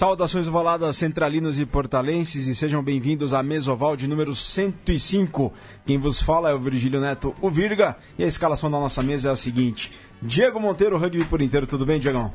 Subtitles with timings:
[0.00, 5.52] Saudações ovaladas centralinos e portalenses e sejam bem-vindos à Mesoval de número 105.
[5.84, 9.28] Quem vos fala é o Virgílio Neto, o Virga, e a escalação da nossa mesa
[9.28, 12.32] é a seguinte: Diego Monteiro, rugby por inteiro, tudo bem, Diegão?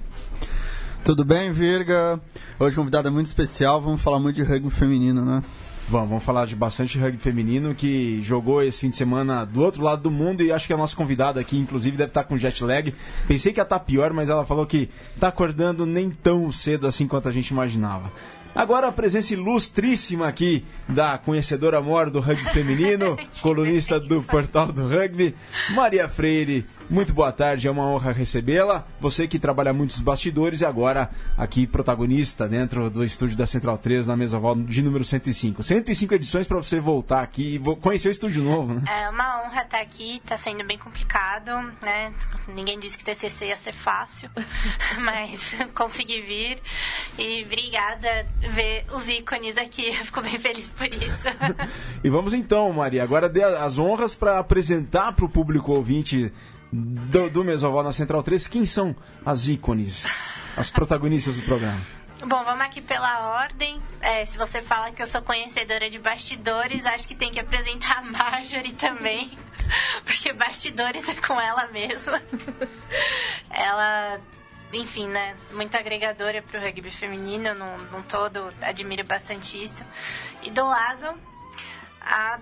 [1.03, 2.21] Tudo bem, Virga?
[2.59, 5.41] Hoje convidada muito especial, vamos falar muito de rugby feminino, né?
[5.87, 9.83] Vamos, vamos falar de bastante rugby feminino que jogou esse fim de semana do outro
[9.83, 12.63] lado do mundo e acho que a nossa convidada aqui, inclusive, deve estar com jet
[12.63, 12.91] lag.
[13.27, 17.05] Pensei que ia estar pior, mas ela falou que está acordando nem tão cedo assim
[17.07, 18.11] quanto a gente imaginava.
[18.55, 24.87] Agora a presença ilustríssima aqui da conhecedora maior do rugby feminino, colunista do portal do
[24.87, 25.35] rugby,
[25.75, 28.85] Maria Freire, muito boa tarde, é uma honra recebê-la.
[28.99, 34.07] Você que trabalha muitos bastidores e agora aqui protagonista dentro do estúdio da Central 3
[34.07, 35.63] na mesa oval de número 105.
[35.63, 38.83] 105 edições para você voltar aqui e conhecer o estúdio novo, né?
[38.87, 42.13] É uma honra estar aqui, está sendo bem complicado, né?
[42.47, 44.29] Ninguém disse que TCC ia ser fácil,
[45.01, 46.61] mas consegui vir
[47.17, 51.27] e obrigada ver os ícones aqui, eu fico bem feliz por isso.
[52.03, 56.31] e vamos então, Maria, agora dê as honras para apresentar para o público ouvinte
[56.71, 60.05] do, do Mesoval na Central 3, quem são as ícones,
[60.57, 61.79] as protagonistas do programa?
[62.19, 63.81] Bom, vamos aqui pela ordem.
[64.01, 67.99] É, se você fala que eu sou conhecedora de bastidores, acho que tem que apresentar
[67.99, 69.37] a Marjorie também.
[70.05, 72.21] Porque bastidores é com ela mesma.
[73.49, 74.19] ela,
[74.71, 75.35] enfim, né?
[75.51, 79.83] Muito agregadora para o rugby feminino, num, num todo, admiro bastante isso.
[80.41, 81.19] E do lado,
[82.01, 82.39] a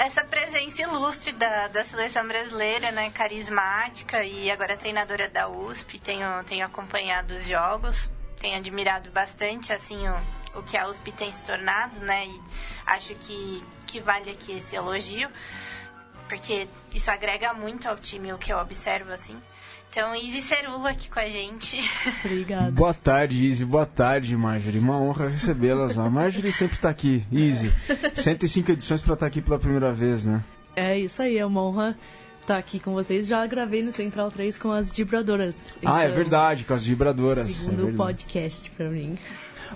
[0.00, 3.10] essa presença ilustre da, da seleção brasileira, né?
[3.10, 5.98] Carismática e agora treinadora da USP.
[5.98, 11.30] Tenho, tenho acompanhado os jogos, tenho admirado bastante, assim, o, o que a USP tem
[11.30, 12.26] se tornado, né?
[12.26, 12.40] E
[12.86, 15.28] acho que, que vale aqui esse elogio,
[16.30, 19.38] porque isso agrega muito ao time, o que eu observo, assim.
[19.90, 21.80] Então, Izzy Cerula aqui com a gente.
[22.24, 22.70] Obrigada.
[22.70, 23.64] Boa tarde, Izzy.
[23.64, 24.78] Boa tarde, Marjorie.
[24.78, 25.98] Uma honra recebê-las.
[25.98, 27.24] A Marjorie sempre está aqui.
[27.32, 27.72] Izzy,
[28.14, 30.44] 105 edições para estar tá aqui pela primeira vez, né?
[30.76, 31.98] É isso aí, é uma honra
[32.40, 33.26] estar tá aqui com vocês.
[33.26, 35.66] Já gravei no Central 3 com as vibradoras.
[35.78, 37.50] Então, ah, é então, verdade, com as vibradoras.
[37.50, 39.18] Segundo é podcast para mim.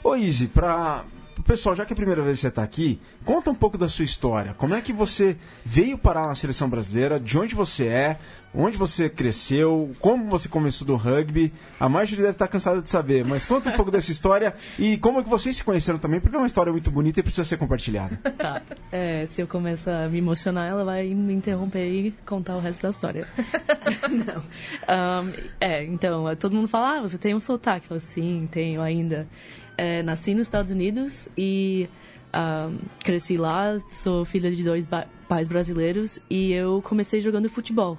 [0.00, 1.04] Ô, Izzy, para
[1.44, 3.86] Pessoal, já que é a primeira vez que você está aqui, conta um pouco da
[3.86, 4.54] sua história.
[4.54, 7.20] Como é que você veio parar na seleção brasileira?
[7.20, 8.18] De onde você é?
[8.54, 9.94] Onde você cresceu?
[10.00, 11.52] Como você começou do rugby?
[11.78, 15.20] A Marjorie deve estar cansada de saber, mas conta um pouco dessa história e como
[15.20, 17.58] é que vocês se conheceram também, porque é uma história muito bonita e precisa ser
[17.58, 18.18] compartilhada.
[18.44, 18.60] Tá.
[18.90, 22.82] É, se eu começar a me emocionar, ela vai me interromper e contar o resto
[22.82, 23.26] da história.
[24.10, 25.22] Não.
[25.22, 27.86] Um, é, então, todo mundo fala, ah, você tem um sotaque.
[27.90, 29.26] Eu, sim, tenho ainda
[29.76, 31.88] é, nasci nos Estados Unidos e
[32.34, 33.78] um, cresci lá.
[33.88, 34.88] Sou filha de dois
[35.28, 37.98] pais brasileiros e eu comecei jogando futebol.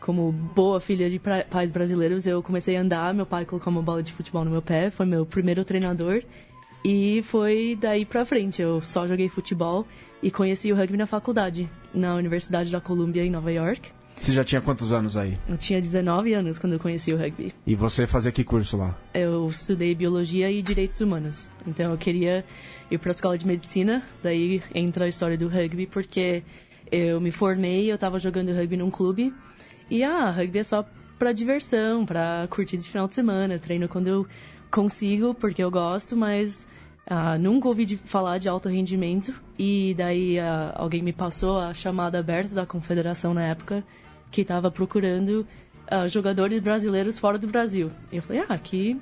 [0.00, 1.20] Como boa filha de
[1.50, 3.12] pais brasileiros, eu comecei a andar.
[3.12, 6.22] Meu pai colocou uma bola de futebol no meu pé, foi meu primeiro treinador.
[6.82, 8.62] E foi daí pra frente.
[8.62, 9.86] Eu só joguei futebol
[10.22, 13.90] e conheci o rugby na faculdade, na Universidade da Columbia, em Nova York.
[14.20, 15.38] Você já tinha quantos anos aí?
[15.48, 17.54] Eu tinha 19 anos quando eu conheci o rugby.
[17.66, 18.94] E você fazia que curso lá?
[19.14, 21.50] Eu estudei biologia e direitos humanos.
[21.66, 22.44] Então eu queria
[22.90, 26.44] ir para a escola de medicina, daí entra a história do rugby, porque
[26.92, 29.32] eu me formei, eu estava jogando rugby num clube.
[29.90, 30.84] E ah, rugby é só
[31.18, 34.26] para diversão, para curtir de final de semana, treino quando eu
[34.70, 36.66] consigo, porque eu gosto, mas
[37.06, 39.34] ah, nunca ouvi de falar de alto rendimento.
[39.58, 43.82] E daí ah, alguém me passou a chamada aberta da confederação na época
[44.30, 45.46] que estava procurando
[45.90, 47.90] uh, jogadores brasileiros fora do Brasil.
[48.12, 48.96] E eu falei, ah, que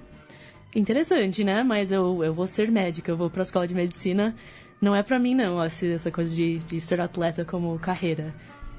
[0.74, 1.62] interessante, né?
[1.62, 4.34] Mas eu, eu vou ser médica, eu vou para a escola de medicina.
[4.80, 8.34] Não é para mim, não, essa coisa de, de ser atleta como carreira.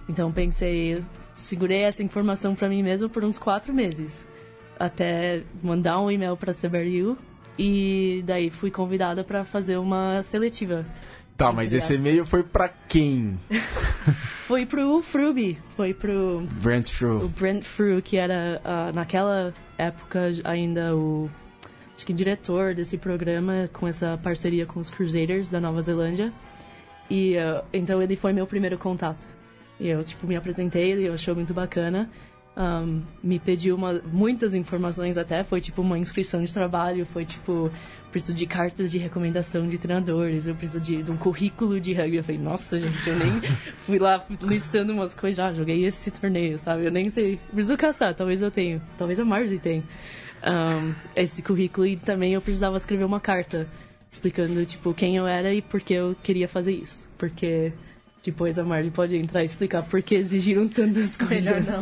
[0.07, 4.25] Então pensei, segurei essa informação para mim mesmo por uns quatro meses.
[4.79, 7.17] Até mandar um e-mail para a CBRU
[7.57, 10.85] e daí fui convidada para fazer uma seletiva
[11.39, 13.39] Tá, mas esse e-mail foi pra quem?
[14.45, 16.41] foi pro Fruby, foi pro...
[16.61, 17.23] Brent Fru.
[17.23, 21.29] O Brent Fru, que era, uh, naquela época, ainda o...
[21.95, 26.33] Acho que diretor desse programa, com essa parceria com os Crusaders da Nova Zelândia.
[27.09, 29.25] E, uh, então, ele foi meu primeiro contato.
[29.79, 32.09] E eu, tipo, me apresentei, ele achou muito bacana
[32.59, 37.71] um, me pediu uma, muitas informações até, foi tipo uma inscrição de trabalho, foi tipo,
[38.11, 42.17] preciso de cartas de recomendação de treinadores, eu preciso de, de um currículo de rugby.
[42.17, 43.31] Eu falei, nossa, gente, eu nem
[43.85, 46.85] fui lá listando umas coisas, já joguei esse torneio, sabe?
[46.85, 49.83] Eu nem sei, preciso caçar, talvez eu tenha, talvez a Marjorie tenha
[50.45, 53.67] um, esse currículo e também eu precisava escrever uma carta
[54.11, 57.07] explicando, tipo, quem eu era e por que eu queria fazer isso.
[57.17, 57.71] Porque
[58.23, 61.65] depois a Marley pode entrar e explicar por que exigiram tantas coisas.
[61.65, 61.81] Melhor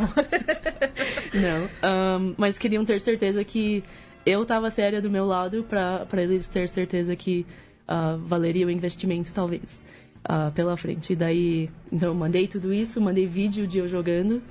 [1.82, 2.18] não.
[2.20, 3.82] Um, mas queriam ter certeza que
[4.24, 7.46] eu tava séria do meu lado para eles ter certeza que
[7.88, 9.82] uh, valeria o investimento, talvez,
[10.28, 11.12] uh, pela frente.
[11.12, 14.42] E daí, então, eu mandei tudo isso, mandei vídeo de eu jogando.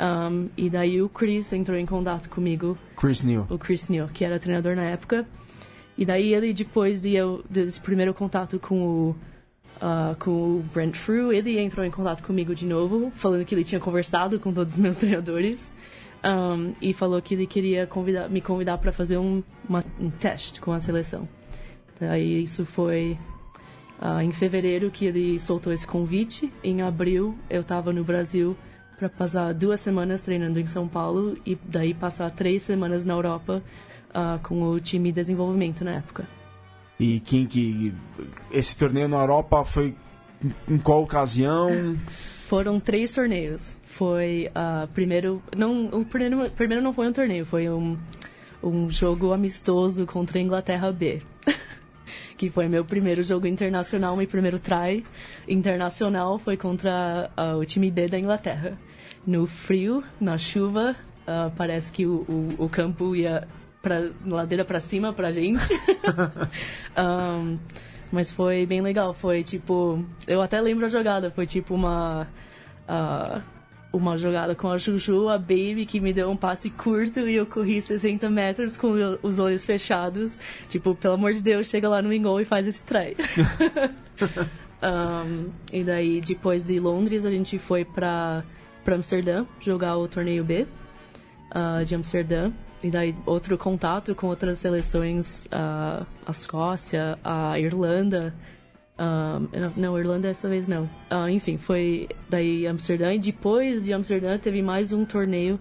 [0.00, 2.78] Um, e daí o Chris entrou em contato comigo.
[2.96, 3.46] Chris Neal.
[3.50, 5.26] O Chris Neal, que era treinador na época.
[5.98, 9.16] E daí ele, depois de eu, desse primeiro contato com o,
[9.80, 13.64] uh, com o Brent Frew, ele entrou em contato comigo de novo, falando que ele
[13.64, 15.72] tinha conversado com todos os meus treinadores.
[16.22, 20.60] Um, e falou que ele queria convidar, me convidar para fazer um, uma, um teste
[20.60, 21.26] com a seleção.
[21.98, 23.18] Daí isso foi
[24.02, 26.52] uh, em fevereiro que ele soltou esse convite.
[26.62, 28.54] Em abril eu estava no Brasil
[28.98, 33.62] para passar duas semanas treinando em São Paulo e daí passar três semanas na Europa
[34.10, 36.39] uh, com o time de desenvolvimento na época.
[37.00, 37.94] E quem que
[38.52, 39.96] esse torneio na Europa foi
[40.68, 41.96] em qual ocasião?
[42.46, 43.80] Foram três torneios.
[43.84, 47.98] Foi uh, primeiro não o primeiro, primeiro não foi um torneio, foi um
[48.62, 51.22] um jogo amistoso contra a Inglaterra B.
[52.36, 55.02] que foi meu primeiro jogo internacional, meu primeiro try
[55.48, 58.76] internacional foi contra uh, o time B da Inglaterra
[59.26, 60.94] no frio, na chuva.
[61.22, 63.46] Uh, parece que o, o, o, campo ia
[63.82, 65.66] pra ladeira para cima pra gente.
[66.96, 67.58] um,
[68.12, 69.14] mas foi bem legal.
[69.14, 70.04] Foi tipo.
[70.26, 71.30] Eu até lembro a jogada.
[71.30, 72.26] Foi tipo uma.
[72.88, 73.40] Uh,
[73.92, 77.44] uma jogada com a Juju, a Baby, que me deu um passe curto e eu
[77.44, 80.38] corri 60 metros com os olhos fechados.
[80.68, 83.16] Tipo, pelo amor de Deus, chega lá no Ingol e faz esse try.
[84.80, 88.44] um, e daí, depois de Londres, a gente foi pra
[88.84, 90.66] para Amsterdã jogar o torneio B
[91.54, 92.50] uh, de Amsterdã.
[92.82, 98.34] E daí outro contato com outras seleções, uh, a Escócia, a Irlanda.
[98.98, 100.88] Uh, não, Irlanda dessa vez não.
[101.30, 103.12] enfim, foi daí Amsterdã.
[103.14, 105.58] E depois de Amsterdã teve mais um torneio,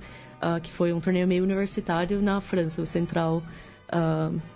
[0.61, 3.41] que foi um torneio meio universitário na França, o Central.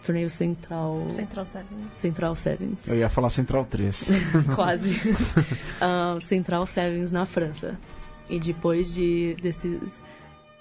[0.03, 1.05] torneio Central.
[1.09, 1.93] Central Sevens.
[1.93, 2.87] Central Sevens.
[2.87, 4.09] Eu ia falar Central 3.
[4.55, 4.99] Quase.
[6.21, 7.77] Central Sevens na França.
[8.29, 10.01] E depois de desses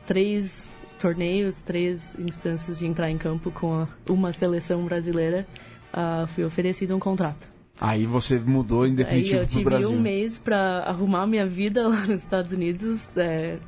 [0.07, 0.72] três
[1.03, 5.45] torneios, três instâncias de entrar em campo com a, uma seleção brasileira,
[5.93, 7.51] uh, fui oferecido um contrato.
[7.81, 9.89] Aí você mudou em definitivo para o Brasil.
[9.89, 13.59] Eu tive um mês para arrumar minha vida lá nos Estados Unidos, é,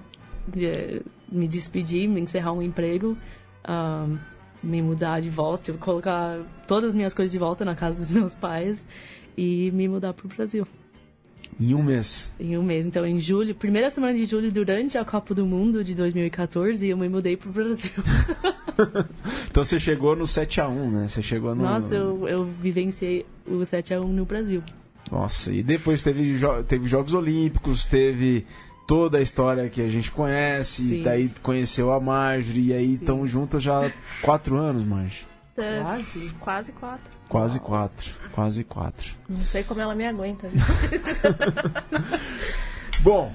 [0.46, 3.18] de, me despedir, me encerrar um emprego,
[3.68, 4.18] uh,
[4.62, 6.38] me mudar de volta, colocar
[6.68, 8.86] todas as minhas coisas de volta na casa dos meus pais
[9.36, 10.64] e me mudar para o Brasil.
[11.60, 12.32] Em um mês.
[12.38, 12.86] Em um mês.
[12.86, 16.96] Então, em julho, primeira semana de julho, durante a Copa do Mundo de 2014, eu
[16.96, 17.92] me mudei pro Brasil.
[19.50, 21.08] então você chegou no 7x1, né?
[21.08, 21.62] Você chegou no.
[21.62, 24.62] Nossa, eu, eu vivenciei o 7x1 no Brasil.
[25.10, 26.34] Nossa, e depois teve,
[26.66, 28.46] teve Jogos Olímpicos, teve
[28.86, 31.02] toda a história que a gente conhece, Sim.
[31.02, 33.90] daí conheceu a Marjorie, e aí estão juntas já há
[34.22, 35.26] quatro anos, Marjorie.
[35.54, 36.34] Quase.
[36.40, 37.13] Quase quatro.
[37.28, 38.10] Quase quatro.
[38.32, 39.10] Quase quatro.
[39.28, 40.50] Não sei como ela me aguenta.
[43.00, 43.32] Bom,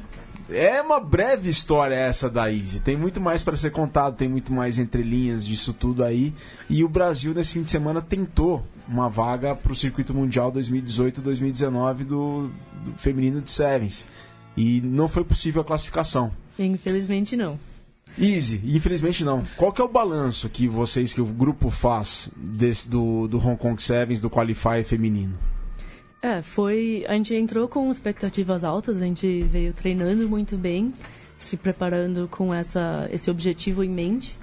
[0.49, 2.79] é uma breve história essa da Easy.
[2.79, 6.33] Tem muito mais para ser contado, tem muito mais entrelinhas disso tudo aí.
[6.69, 11.97] E o Brasil, nesse fim de semana, tentou uma vaga para o Circuito Mundial 2018-2019
[12.03, 12.49] do,
[12.83, 14.07] do feminino de Sevens.
[14.57, 16.31] E não foi possível a classificação.
[16.57, 17.59] Infelizmente não.
[18.17, 19.41] Easy, infelizmente não.
[19.55, 23.57] Qual que é o balanço que vocês, que o grupo faz desse, do, do Hong
[23.57, 25.37] Kong Sevens, do Qualify feminino?
[26.21, 27.05] É, foi.
[27.07, 30.93] A gente entrou com expectativas altas, a gente veio treinando muito bem,
[31.37, 34.35] se preparando com essa, esse objetivo em mente,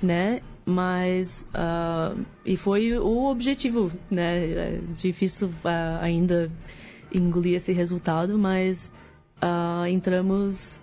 [0.00, 0.40] né?
[0.64, 1.46] Mas.
[1.52, 4.48] Uh, e foi o objetivo, né?
[4.48, 6.50] É difícil uh, ainda
[7.12, 8.92] engolir esse resultado, mas
[9.42, 10.80] uh, entramos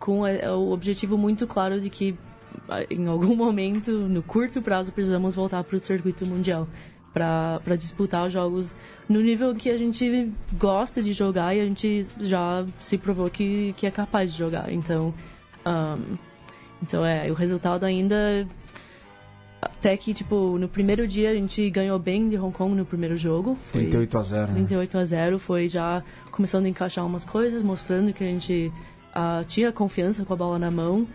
[0.00, 2.18] com o objetivo muito claro de que
[2.90, 6.66] em algum momento, no curto prazo, precisamos voltar para o circuito mundial
[7.12, 8.76] para disputar jogos
[9.08, 13.72] no nível que a gente gosta de jogar e a gente já se provou que,
[13.76, 14.72] que é capaz de jogar.
[14.72, 15.12] Então,
[15.66, 16.16] um,
[16.80, 18.46] então é, o resultado ainda
[19.60, 23.16] até que, tipo, no primeiro dia a gente ganhou bem de Hong Kong no primeiro
[23.16, 23.58] jogo.
[23.60, 24.52] Foi 38 a 0.
[24.52, 28.72] 38 a 0 foi já começando a encaixar umas coisas, mostrando que a gente
[29.10, 31.06] uh, tinha confiança com a bola na mão.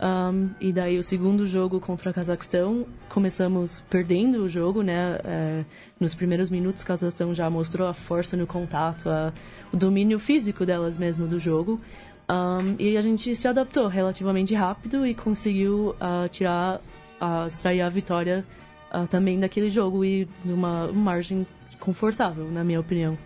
[0.00, 5.18] Um, e daí o segundo jogo contra o Cazaquistão, começamos perdendo o jogo, né?
[5.24, 5.64] É,
[6.00, 9.32] nos primeiros minutos o Cazaquistão já mostrou a força no contato, a,
[9.72, 11.80] o domínio físico delas mesmo do jogo.
[12.28, 16.80] Um, e a gente se adaptou relativamente rápido e conseguiu uh, tirar,
[17.20, 18.44] uh, extrair a vitória
[18.92, 21.46] uh, também daquele jogo e numa margem
[21.78, 23.16] confortável, na minha opinião.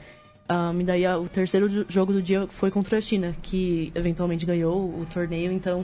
[0.51, 4.77] Um, e daí o terceiro jogo do dia foi contra a China, que eventualmente ganhou
[4.77, 5.83] o torneio, então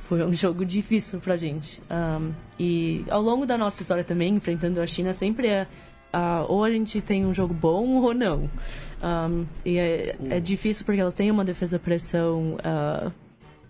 [0.00, 1.82] foi um jogo difícil pra gente.
[1.90, 5.66] Um, e ao longo da nossa história também, enfrentando a China, sempre é
[6.14, 8.50] uh, ou a gente tem um jogo bom ou não.
[9.02, 13.12] Um, e é, é, difícil porque elas têm uma defesa pressão, uh,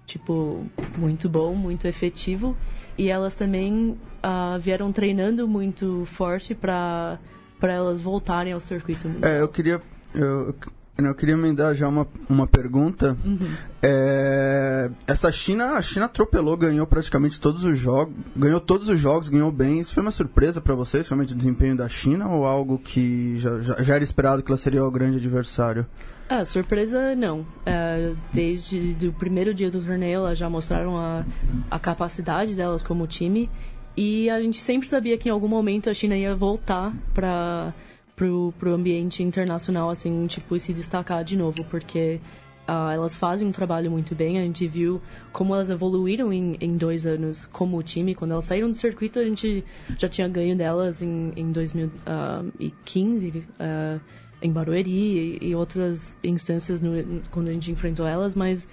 [0.06, 0.64] tipo,
[0.96, 2.56] muito bom, muito efetivo.
[2.96, 7.18] E elas também uh, vieram treinando muito forte para
[7.58, 9.10] para elas voltarem ao circuito.
[9.22, 9.80] É, eu queria
[10.16, 10.54] eu,
[10.98, 13.16] eu queria emendar já uma, uma pergunta.
[13.24, 13.48] Uhum.
[13.82, 19.28] É, essa China, a China atropelou, ganhou praticamente todos os jogos, ganhou todos os jogos,
[19.28, 19.80] ganhou bem.
[19.80, 23.60] Isso foi uma surpresa para vocês, realmente o desempenho da China ou algo que já,
[23.60, 25.86] já, já, era esperado que ela seria o grande adversário?
[26.28, 27.46] Ah, surpresa não.
[27.64, 31.24] É, desde o primeiro dia do torneio, elas já mostraram a,
[31.70, 33.50] a capacidade delas como time
[33.96, 37.72] e a gente sempre sabia que em algum momento a China ia voltar para
[38.16, 42.18] pro, pro ambiente internacional, assim, tipo, se destacar de novo, porque
[42.66, 44.38] uh, elas fazem um trabalho muito bem.
[44.38, 45.00] A gente viu
[45.32, 48.14] como elas evoluíram em, em dois anos como time.
[48.14, 49.62] Quando elas saíram do circuito, a gente
[49.98, 54.00] já tinha ganho delas em, em 2015, uh, ah,
[54.42, 56.92] em Barueri e, e, outras instâncias no,
[57.30, 58.66] quando a gente enfrentou elas, mas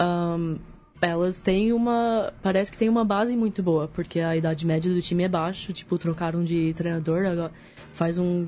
[0.00, 0.56] um,
[1.00, 2.32] elas têm uma.
[2.42, 5.72] Parece que tem uma base muito boa, porque a idade média do time é baixa,
[5.72, 7.52] tipo, trocaram de treinador, agora
[7.92, 8.46] faz um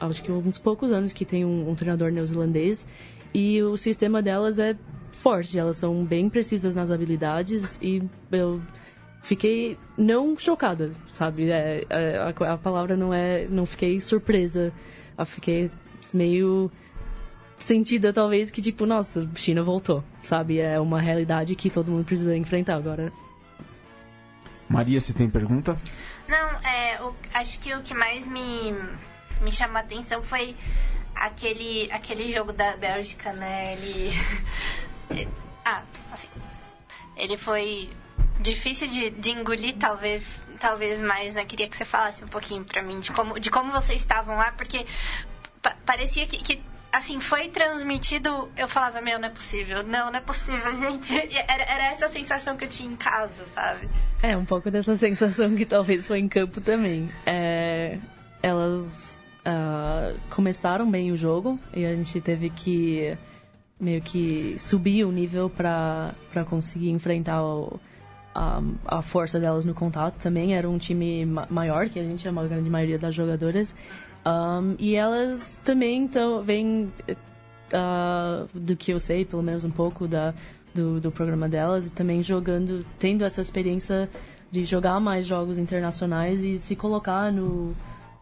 [0.00, 2.86] acho que uns poucos anos que tem um, um treinador neozelandês
[3.34, 4.76] e o sistema delas é
[5.10, 8.62] forte, elas são bem precisas nas habilidades e eu
[9.22, 11.50] fiquei não chocada, sabe?
[11.50, 14.72] É, é, a, a, palavra não é, não fiquei surpresa,
[15.18, 15.68] eu fiquei
[16.14, 16.70] meio
[17.58, 20.60] sentida talvez que tipo, nossa, China voltou, sabe?
[20.60, 23.12] É uma realidade que todo mundo precisa enfrentar agora.
[24.68, 25.76] Maria, se tem pergunta?
[26.28, 28.74] Não, é, o, acho que o que mais me
[29.40, 30.54] me chamou a atenção foi
[31.14, 33.74] aquele, aquele jogo da Bélgica, né?
[33.74, 34.12] Ele.
[35.64, 36.28] ah, assim.
[37.16, 37.90] Ele foi
[38.40, 40.22] difícil de, de engolir, talvez,
[40.60, 41.44] talvez mais, né?
[41.44, 44.52] Queria que você falasse um pouquinho pra mim de como, de como vocês estavam lá,
[44.52, 44.86] porque
[45.62, 46.62] pa parecia que, que
[46.92, 51.14] assim, foi transmitido, eu falava, meu, não é possível, não, não é possível, gente.
[51.14, 53.88] Era, era essa sensação que eu tinha em casa, sabe?
[54.22, 57.10] É, um pouco dessa sensação que talvez foi em campo também.
[57.24, 57.98] É,
[58.42, 59.15] elas
[59.46, 63.16] uh, começaram bem o jogo e a gente teve que
[63.78, 66.14] meio que subir o nível para
[66.48, 67.78] conseguir enfrentar o,
[68.34, 70.54] a, a força delas no contato também.
[70.54, 73.74] Era um time ma maior que a gente, a grande maioria das jogadoras.
[74.26, 80.08] Um, e elas também então, vêm, uh, do que eu sei, pelo menos um pouco
[80.08, 80.34] da,
[80.74, 84.10] do, do programa delas, e também jogando, tendo essa experiência
[84.50, 87.74] de jogar mais jogos internacionais e se colocar no,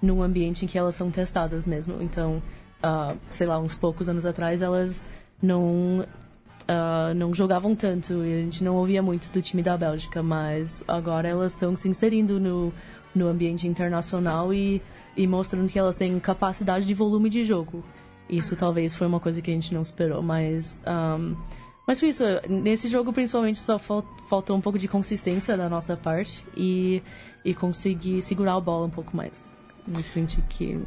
[0.04, 2.00] num ambiente em que elas são testadas mesmo.
[2.00, 2.42] Então,
[2.82, 5.02] uh, sei lá, uns poucos anos atrás elas
[5.42, 10.22] não uh, não jogavam tanto e a gente não ouvia muito do time da Bélgica,
[10.22, 12.72] mas agora elas estão se inserindo no,
[13.14, 14.82] no ambiente internacional e,
[15.16, 17.84] e mostrando que elas têm capacidade de volume de jogo.
[18.28, 21.36] Isso talvez foi uma coisa que a gente não esperou, mas um,
[21.86, 22.24] mas foi isso.
[22.48, 27.02] Nesse jogo, principalmente, só faltou um pouco de consistência da nossa parte e,
[27.44, 29.54] e conseguir segurar a bola um pouco mais.
[29.86, 30.80] Eu senti que.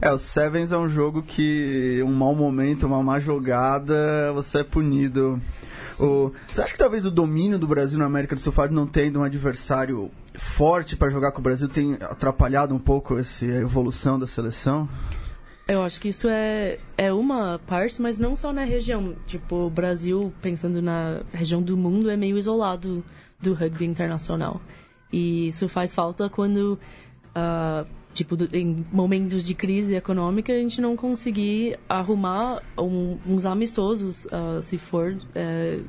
[0.00, 4.64] É, o Sevens é um jogo que um mau momento, uma má jogada, você é
[4.64, 5.40] punido.
[6.00, 6.32] O...
[6.48, 9.22] Você acha que talvez o domínio do Brasil na América do Sul não tendo um
[9.22, 14.26] adversário forte para jogar com o Brasil tenha atrapalhado um pouco esse, a evolução da
[14.26, 14.88] seleção?
[15.68, 19.14] Eu acho que isso é, é uma parte, mas não só na região.
[19.26, 23.04] Tipo, o Brasil, pensando na região do mundo, é meio isolado
[23.40, 24.60] do rugby internacional.
[25.12, 26.78] E isso faz falta quando
[27.36, 34.26] uh, tipo, em momentos de crise econômica, a gente não conseguir arrumar um, uns amistosos,
[34.26, 35.84] uh, se for uh,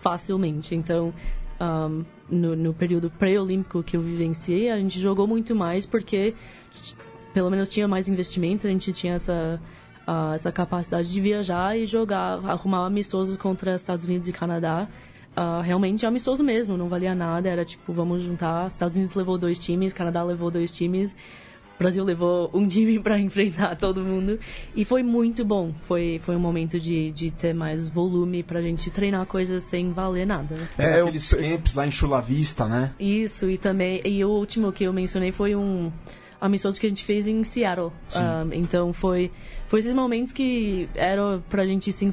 [0.00, 0.74] facilmente.
[0.74, 1.12] Então,
[1.60, 6.34] um, no, no, período pré-olímpico que eu vivenciei, a gente jogou muito mais porque,
[7.34, 9.60] pelo menos, tinha mais investimento, a gente tinha essa,
[10.06, 14.88] uh, essa capacidade de viajar e jogar, arrumar amistosos contra Estados Unidos e Canadá
[15.40, 19.58] uh, realmente amistoso mesmo, não valia nada, era tipo, vamos juntar, Estados Unidos levou dois
[19.58, 21.16] times, Canadá levou dois times,
[21.78, 24.38] Brasil levou um time para enfrentar todo mundo
[24.76, 25.72] e foi muito bom.
[25.80, 30.26] Foi, foi um momento de, de ter mais volume pra gente treinar coisas sem valer
[30.26, 30.56] nada.
[30.76, 32.92] É, é aqueles camps lá em Chula Vista, né?
[33.00, 34.02] Isso, e também.
[34.04, 35.90] E o último que eu mencionei foi um
[36.38, 37.88] amistoso que a gente fez em Seattle.
[37.88, 39.30] Um, ah, então foi,
[39.66, 42.12] foi esses momentos que era pra gente se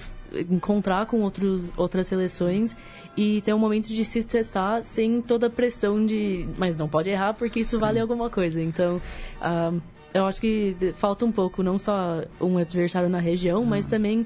[0.49, 2.75] encontrar com outros, outras seleções
[3.15, 7.09] e ter um momento de se testar sem toda a pressão de mas não pode
[7.09, 7.81] errar porque isso Sim.
[7.81, 8.61] vale alguma coisa.
[8.61, 9.01] Então,
[9.41, 9.81] um,
[10.13, 14.25] eu acho que falta um pouco, não só um adversário na região, mas também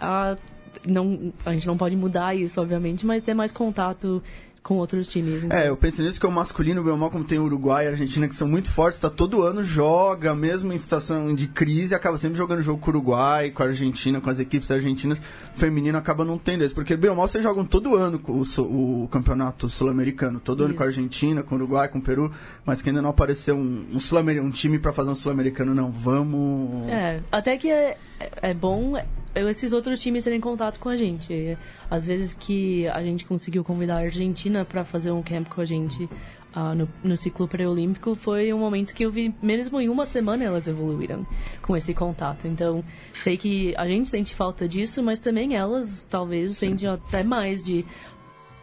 [0.00, 0.36] a
[0.84, 4.22] não, a gente não pode mudar isso, obviamente, mas ter mais contato
[4.62, 5.44] com outros times.
[5.44, 5.58] Então.
[5.58, 7.88] É, eu penso nisso que o masculino, bem ou mal, como tem o Uruguai e
[7.88, 11.94] a Argentina, que são muito fortes, tá todo ano, joga, mesmo em situação de crise,
[11.94, 15.18] acaba sempre jogando jogo com o Uruguai, com a Argentina, com as equipes argentinas.
[15.18, 19.02] O feminino acaba não tendo isso, porque bem ou mal vocês jogam todo ano o,
[19.04, 20.98] o campeonato sul-americano, todo ano com a Isso.
[21.00, 22.32] Argentina, com o Uruguai, com o Peru,
[22.64, 25.90] mas que ainda não apareceu um, um, sul um time pra fazer um sul-americano, não.
[25.90, 26.88] Vamos.
[26.88, 28.96] É, até que é, é- é bom
[29.34, 31.56] esses outros times terem contato com a gente.
[31.90, 35.64] Às vezes que a gente conseguiu convidar a Argentina para fazer um camp com a
[35.64, 36.08] gente
[36.54, 40.44] ah, no, no ciclo pré-olímpico, foi um momento que eu vi, mesmo em uma semana,
[40.44, 41.26] elas evoluíram
[41.62, 42.46] com esse contato.
[42.46, 42.84] Então,
[43.18, 47.86] sei que a gente sente falta disso, mas também elas talvez sentem até mais de.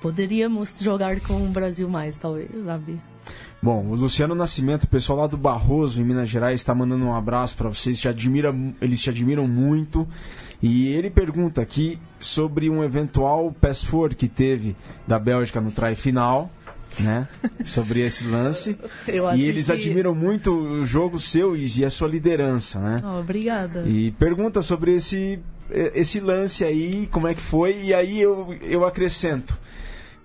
[0.01, 3.01] Poderíamos jogar com o Brasil mais, talvez, sabe?
[3.61, 7.13] Bom, o Luciano Nascimento, o pessoal lá do Barroso, em Minas Gerais, está mandando um
[7.13, 7.99] abraço para vocês.
[7.99, 10.07] Te admira, eles te admiram muito.
[10.61, 14.75] E ele pergunta aqui sobre um eventual pass forward que teve
[15.07, 16.51] da Bélgica no try final,
[16.99, 17.27] né?
[17.65, 18.77] Sobre esse lance.
[19.35, 23.01] E eles admiram muito o jogo seu e a sua liderança, né?
[23.03, 23.83] Oh, obrigada.
[23.87, 25.39] E pergunta sobre esse,
[25.69, 29.57] esse lance aí, como é que foi, e aí eu, eu acrescento.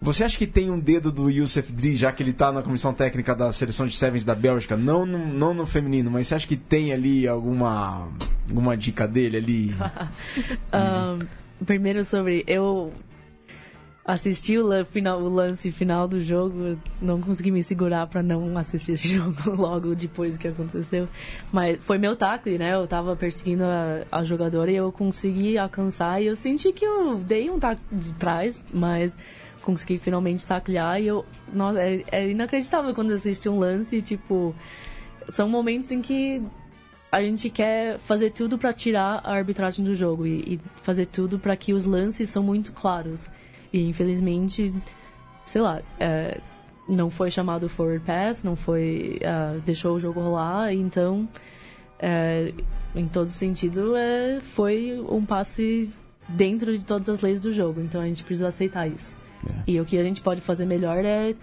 [0.05, 2.93] Você acha que tem um dedo do Youssef Dri, já que ele está na comissão
[2.93, 6.47] técnica da seleção de sevens da Bélgica, não no, não no feminino, mas você acha
[6.47, 8.11] que tem ali alguma,
[8.47, 9.75] alguma dica dele ali?
[10.71, 11.21] Ahn,
[11.65, 12.45] primeiro sobre.
[12.47, 12.93] Eu
[14.05, 18.93] assisti o, final, o lance final do jogo, não consegui me segurar pra não assistir
[18.93, 21.09] esse jogo logo depois que aconteceu.
[21.51, 22.75] Mas foi meu tackle, né?
[22.75, 27.17] Eu tava perseguindo a, a jogadora e eu consegui alcançar e eu senti que eu
[27.17, 29.17] dei um tackle de trás, mas
[29.65, 31.25] consegui finalmente taclear e eu.
[31.53, 34.55] Nossa, é, é inacreditável quando assiste um lance, tipo.
[35.31, 36.43] São momentos em que
[37.11, 41.39] a gente quer fazer tudo para tirar a arbitragem do jogo e, e fazer tudo
[41.39, 43.31] para que os lances são muito claros.
[43.73, 44.75] E infelizmente,
[45.47, 46.41] sei lá, é,
[46.87, 51.29] não foi chamado forward pass, não foi ah, deixou o jogo rolar, então
[51.99, 52.53] é,
[52.95, 55.91] em todo sentido é, foi um passe
[56.29, 57.81] dentro de todas as leis do jogo.
[57.81, 59.24] Então a gente precisa aceitar isso.
[59.67, 61.35] E o que a gente pode fazer melhor é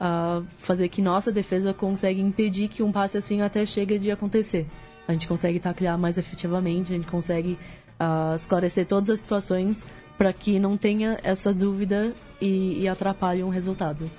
[0.00, 4.66] ah, fazer que nossa defesa consegue impedir que um passe assim até chegue de acontecer.
[5.08, 7.58] A gente consegue taclear mais efetivamente, a gente consegue
[7.98, 9.86] ah, esclarecer todas as situações
[10.18, 14.10] para que não tenha essa dúvida e, e atrapalhe um resultado.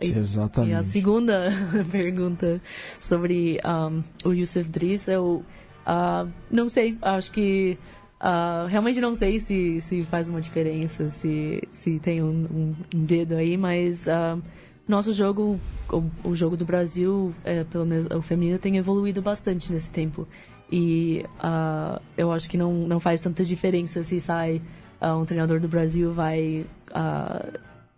[0.00, 0.72] E- Exatamente.
[0.72, 1.52] E a segunda
[1.90, 2.60] pergunta
[2.98, 5.44] sobre um, o Yusuf Driss, eu
[5.86, 7.78] ah, não sei, acho que
[8.22, 13.34] ah, realmente não sei se, se faz uma diferença, se, se tem um, um- dedo
[13.34, 14.38] aí, mas ah,
[14.86, 15.58] nosso jogo,
[15.90, 20.26] o, o jogo do Brasil, é, pelo menos o feminino, tem evoluído bastante nesse tempo.
[20.70, 24.62] E ah, eu acho que não, não faz tanta diferença se sai
[25.04, 26.64] um treinador do Brasil vai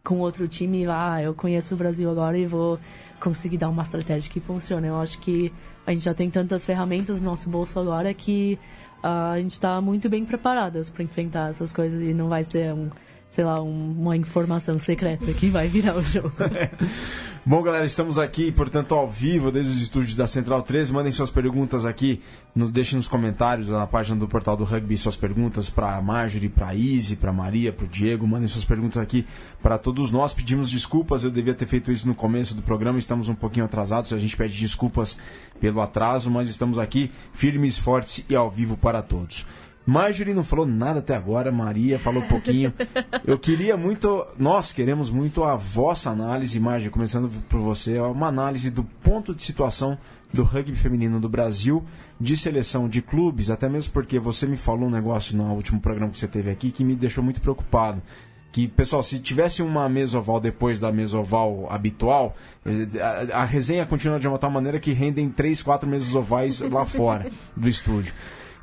[0.03, 2.79] com outro time, ah, eu conheço o Brasil agora e vou
[3.21, 4.87] conseguir dar uma estratégia que funcione.
[4.89, 5.51] Eu acho que
[5.87, 8.59] a gente já tem tantas ferramentas no nosso bolso agora que
[9.07, 12.89] a gente está muito bem preparadas para enfrentar essas coisas e não vai ser um,
[13.35, 16.31] sei lá, um- uma informação secreta que vai virar o jogo.
[17.45, 20.93] Bom, galera, estamos aqui, portanto, ao vivo, desde os estúdios da Central 13.
[20.93, 22.23] Mandem suas perguntas aqui,
[22.55, 26.49] nos deixem nos comentários na página do portal do Rugby suas perguntas para a Marjorie,
[26.49, 28.27] para Izzy, para Maria, para o Diego.
[28.27, 29.27] Mandem suas perguntas aqui
[29.61, 30.33] para todos nós.
[30.33, 34.13] Pedimos desculpas, eu devia ter feito isso no começo do programa, estamos um pouquinho atrasados.
[34.13, 35.19] A gente pede desculpas
[35.61, 39.45] pelo atraso, mas estamos aqui firmes, fortes e ao vivo para todos.
[39.87, 42.73] Marjorie não falou nada até agora, Maria falou um pouquinho.
[43.27, 48.71] Eu queria muito, nós queremos muito a vossa análise, Marjorie, começando por você, uma análise
[48.71, 49.99] do ponto de situação
[50.33, 51.85] do rugby feminino do Brasil,
[52.21, 56.11] de seleção de clubes, até mesmo porque você me falou um negócio no último programa
[56.11, 58.03] que você teve aqui que me deixou muito preocupado.
[58.51, 64.29] Que, pessoal, se tivesse uma mesoval depois da mesoval habitual, a, a resenha continua de
[64.29, 68.15] uma tal maneira que rendem três, quatro mesovais lá fora do estúdio.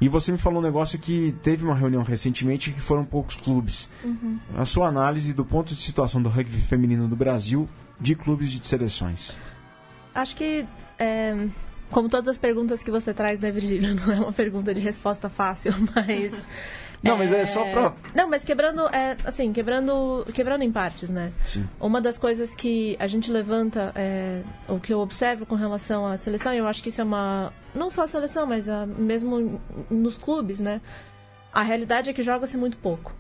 [0.02, 3.88] E você me falou um negócio que teve uma reunião recentemente que foram poucos clubes.
[4.58, 8.66] A sua análise do ponto de situação do rugby feminino do Brasil de clubes de
[8.66, 9.38] seleções.
[10.16, 10.66] Acho que,
[10.98, 11.48] é,
[11.92, 15.30] como todas as perguntas que você traz, né, Virgílio, não é uma pergunta de resposta
[15.30, 16.48] fácil, mas...
[17.04, 21.32] Não, mas é só pra- Não, mas quebrando, é, assim, quebrando, quebrando em partes, né?
[21.48, 21.68] Sim.
[21.80, 26.16] Uma das coisas que a gente levanta, é, o que eu observo com relação à
[26.18, 27.52] seleção, e eu acho que isso é uma...
[27.74, 29.60] Não só a seleção, mas a, mesmo
[29.90, 30.80] nos clubes, né?
[31.52, 33.12] A realidade é que joga-se muito pouco.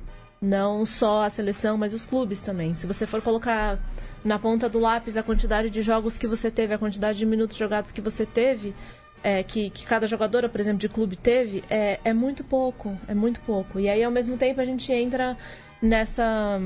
[0.41, 2.73] Não só a seleção, mas os clubes também.
[2.75, 3.77] Se você for colocar
[4.23, 7.57] na ponta do lápis a quantidade de jogos que você teve, a quantidade de minutos
[7.57, 8.73] jogados que você teve,
[9.23, 13.13] é, que, que cada jogadora, por exemplo, de clube teve, é, é muito pouco, é
[13.13, 13.79] muito pouco.
[13.79, 15.37] E aí, ao mesmo tempo, a gente entra
[15.81, 16.59] nessa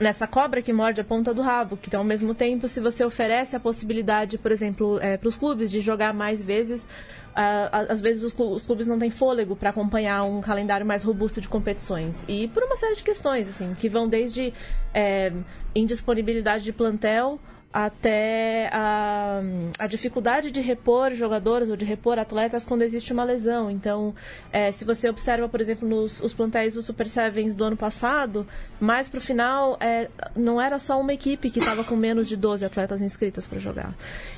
[0.00, 3.04] nessa cobra que morde a ponta do rabo, que então, ao mesmo tempo, se você
[3.04, 6.86] oferece a possibilidade, por exemplo, é, para os clubes de jogar mais vezes,
[7.34, 11.40] às vezes os clubes, os clubes não têm fôlego para acompanhar um calendário mais robusto
[11.40, 12.24] de competições.
[12.28, 14.52] E por uma série de questões, assim, que vão desde
[14.92, 15.32] é,
[15.74, 17.38] indisponibilidade de plantel
[17.72, 19.40] até a,
[19.78, 23.70] a, dificuldade de repor jogadores ou de repor atletas quando existe uma lesão.
[23.70, 24.14] Então,
[24.52, 28.46] é, se você observa, por exemplo, nos os plantéis do Super Sevens do ano passado,
[28.78, 32.36] mais para o final, é, não era só uma equipe que estava com menos de
[32.36, 33.94] 12 atletas inscritas para jogar.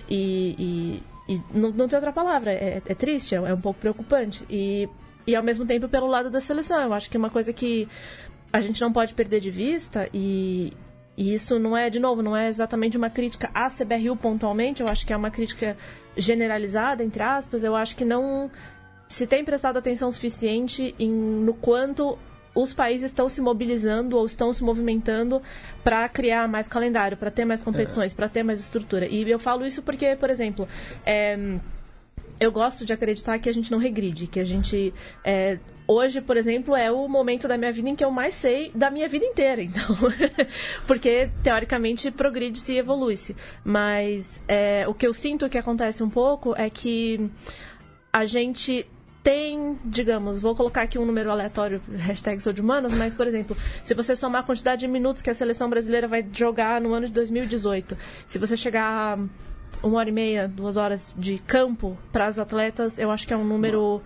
[0.08, 3.80] E, e, e, não, não tem outra palavra, é, é triste, é, é um pouco
[3.80, 4.44] preocupante.
[4.48, 4.88] E,
[5.26, 7.88] e, ao mesmo tempo, pelo lado da seleção, eu acho que é uma coisa que
[8.52, 10.72] a gente não pode perder de vista e,
[11.16, 14.88] e isso não é, de novo, não é exatamente uma crítica à CBRU pontualmente, eu
[14.88, 15.76] acho que é uma crítica
[16.16, 17.62] generalizada, entre aspas.
[17.62, 18.50] Eu acho que não
[19.06, 22.18] se tem prestado atenção suficiente em, no quanto
[22.54, 25.42] os países estão se mobilizando ou estão se movimentando
[25.82, 28.14] para criar mais calendário, para ter mais competições, é.
[28.14, 29.06] para ter mais estrutura.
[29.06, 30.68] E eu falo isso porque, por exemplo,
[31.04, 31.58] é,
[32.38, 36.36] eu gosto de acreditar que a gente não regride, que a gente é, hoje, por
[36.36, 39.24] exemplo, é o momento da minha vida em que eu mais sei da minha vida
[39.24, 39.62] inteira.
[39.62, 39.96] Então,
[40.86, 43.36] porque teoricamente progride-se e evolui-se.
[43.64, 47.30] Mas é, o que eu sinto que acontece um pouco é que
[48.12, 48.86] a gente
[49.22, 53.56] tem, digamos, vou colocar aqui um número aleatório, hashtag sou de humanas, mas, por exemplo,
[53.82, 57.06] se você somar a quantidade de minutos que a seleção brasileira vai jogar no ano
[57.06, 59.18] de 2018, se você chegar
[59.82, 63.32] a uma hora e meia, duas horas de campo para as atletas, eu acho que
[63.32, 64.02] é um número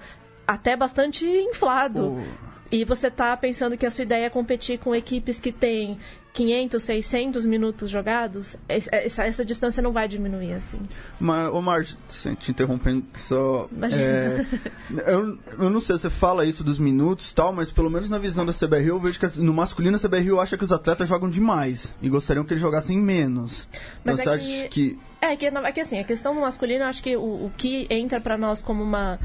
[0.48, 2.12] até bastante inflado.
[2.12, 2.24] O...
[2.70, 5.98] E você tá pensando que a sua ideia é competir com equipes que têm
[6.34, 10.78] 500, 600 minutos jogados, essa, essa distância não vai diminuir assim.
[11.18, 13.68] Mas, Omar, te interrompendo só.
[13.90, 14.46] É,
[15.10, 18.18] eu, eu não sei, você fala isso dos minutos e tal, mas pelo menos na
[18.18, 21.28] visão da CBRU, eu vejo que no masculino a CBRU acha que os atletas jogam
[21.28, 23.66] demais e gostariam que eles jogassem menos.
[24.04, 24.98] Mas então, é que, que...
[25.20, 27.86] É, que, é que assim, a questão do masculino, eu acho que o, o que
[27.90, 29.18] entra para nós como uma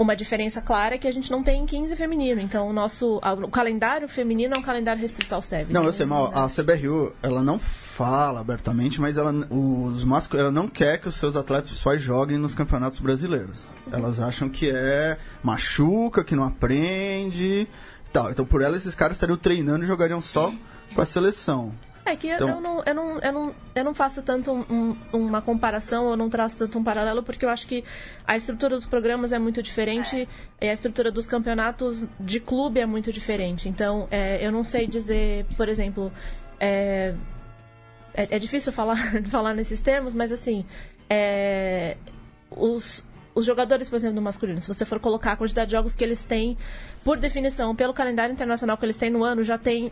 [0.00, 2.40] uma diferença clara é que a gente não tem 15 feminino.
[2.40, 5.74] Então, o nosso o calendário feminino é um calendário restrito ao SEB.
[5.74, 6.32] Não, eu sei, mal.
[6.34, 11.16] A CBRU, ela não fala abertamente, mas ela, os masco, ela não quer que os
[11.16, 13.62] seus atletas pessoais joguem nos campeonatos brasileiros.
[13.92, 17.68] Elas acham que é machuca, que não aprende
[18.10, 18.30] tal.
[18.30, 20.50] Então, por ela, esses caras estariam treinando e jogariam só
[20.94, 21.74] com a seleção.
[22.04, 22.48] É que então...
[22.48, 26.30] eu, não, eu, não, eu, não, eu não faço tanto um, uma comparação, ou não
[26.30, 27.84] traço tanto um paralelo, porque eu acho que
[28.26, 30.28] a estrutura dos programas é muito diferente
[30.60, 33.68] e a estrutura dos campeonatos de clube é muito diferente.
[33.68, 36.10] Então, é, eu não sei dizer, por exemplo,
[36.58, 37.14] é,
[38.14, 38.96] é, é difícil falar,
[39.30, 40.64] falar nesses termos, mas assim,
[41.08, 41.96] é,
[42.50, 43.04] os,
[43.40, 46.04] os jogadores, por exemplo, do masculino, se você for colocar a quantidade de jogos que
[46.04, 46.56] eles têm,
[47.02, 49.90] por definição, pelo calendário internacional que eles têm no ano, já tem,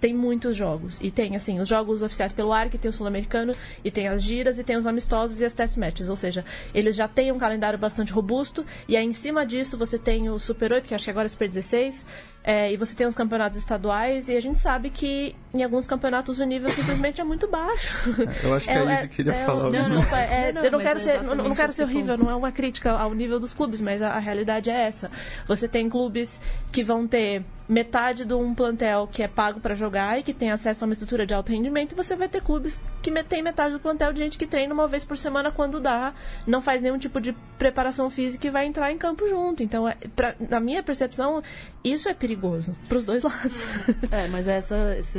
[0.00, 0.98] tem muitos jogos.
[1.00, 4.22] E tem, assim, os jogos oficiais pelo ar, que tem o sul-americano, e tem as
[4.22, 6.08] giras, e tem os amistosos e as test matches.
[6.08, 9.98] Ou seja, eles já têm um calendário bastante robusto, e aí em cima disso você
[9.98, 12.04] tem o Super 8, que acho que agora é Super 16,
[12.42, 16.38] é, e você tem os campeonatos estaduais, e a gente sabe que em alguns campeonatos
[16.38, 17.94] o nível simplesmente é muito baixo.
[18.42, 19.70] Eu acho que é, é isso que queria é, falar.
[19.70, 22.34] Não, não, é, não, eu não quero, ser, não, não quero ser horrível, não é
[22.34, 25.10] uma crítica ao nível dos clubes, mas a, a realidade é essa.
[25.46, 26.40] Você tem clubes
[26.72, 30.50] que vão ter metade de um plantel que é pago para jogar e que tem
[30.50, 33.74] acesso a uma estrutura de alto rendimento, e você vai ter clubes que tem metade
[33.74, 36.14] do plantel de gente que treina uma vez por semana quando dá,
[36.46, 39.62] não faz nenhum tipo de preparação física e vai entrar em campo junto.
[39.62, 41.42] Então, é, pra, na minha percepção,
[41.84, 43.68] isso é perigoso para os dois lados.
[44.10, 45.18] É, mas essa, essa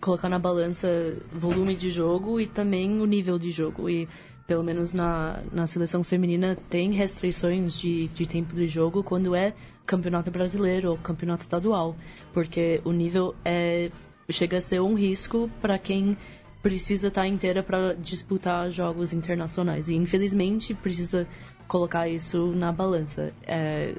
[0.00, 0.86] colocar na balança
[1.32, 4.06] volume de jogo e também o nível de jogo e
[4.46, 9.54] pelo menos na, na seleção feminina, tem restrições de, de tempo de jogo quando é
[9.86, 11.96] campeonato brasileiro ou campeonato estadual,
[12.32, 13.90] porque o nível é,
[14.28, 16.16] chega a ser um risco para quem
[16.62, 19.88] precisa estar tá inteira para disputar jogos internacionais.
[19.88, 21.26] E infelizmente precisa
[21.68, 23.32] colocar isso na balança.
[23.46, 23.94] É,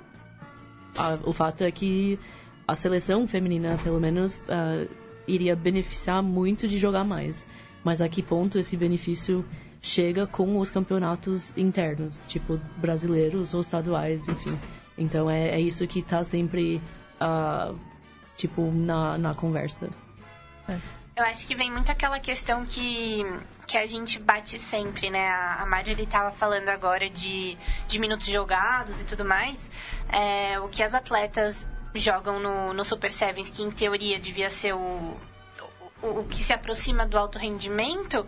[0.97, 2.19] a, o fato é que
[2.67, 4.89] a seleção feminina, pelo menos, uh,
[5.27, 7.45] iria beneficiar muito de jogar mais.
[7.83, 9.45] Mas a que ponto esse benefício
[9.85, 14.59] chega com os campeonatos internos, tipo brasileiros ou estaduais, enfim.
[14.97, 16.81] Então é, é isso que está sempre,
[17.21, 17.77] uh,
[18.35, 19.87] tipo, na, na conversa.
[20.67, 20.79] É.
[21.15, 23.23] Eu acho que vem muito aquela questão que,
[23.67, 25.29] que a gente bate sempre, né?
[25.29, 27.55] A, a Marjorie estava falando agora de,
[27.87, 29.69] de minutos jogados e tudo mais.
[30.11, 34.73] É, o que as atletas jogam no, no Super Sevens, que em teoria devia ser
[34.73, 35.15] o,
[36.01, 38.25] o, o que se aproxima do alto rendimento